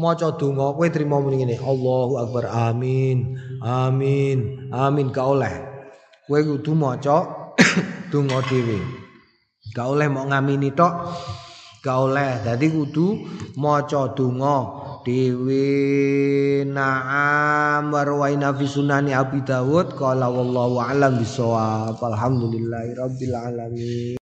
maca 0.00 0.32
donga 0.40 0.72
kowe 0.72 0.88
trimo 0.88 1.20
muni 1.20 1.44
ngene 1.44 1.60
Allahu 1.60 2.16
akbar 2.16 2.48
amin 2.48 3.36
amin 3.60 4.72
amin. 4.72 5.06
Ka 5.12 5.28
oleh. 5.28 5.52
Kowe 6.24 6.40
kudu 6.40 6.72
maca 6.72 7.52
donga 8.10 8.40
dhewe. 8.48 8.80
Gak 9.76 9.86
oleh 9.92 10.08
mau 10.08 10.24
ngamini 10.24 10.72
tok. 10.72 11.12
Gak 11.84 11.98
oleh. 12.08 12.40
Dadi 12.40 12.66
kudu 12.72 13.06
maca 13.60 14.16
donga 14.16 14.85
dhewe 15.06 16.66
na'am 16.66 17.94
warwaina 17.94 18.50
fi 18.58 18.66
sunani 18.66 19.14
Abi 19.14 19.38
Dawud 19.46 19.94
qala 19.94 20.26
wallahu 20.26 20.82
alam 20.82 21.22
bisawab. 21.22 21.94
Alhamdulillahi 21.94 22.90
rabbil 22.98 23.36
alamin 23.38 24.06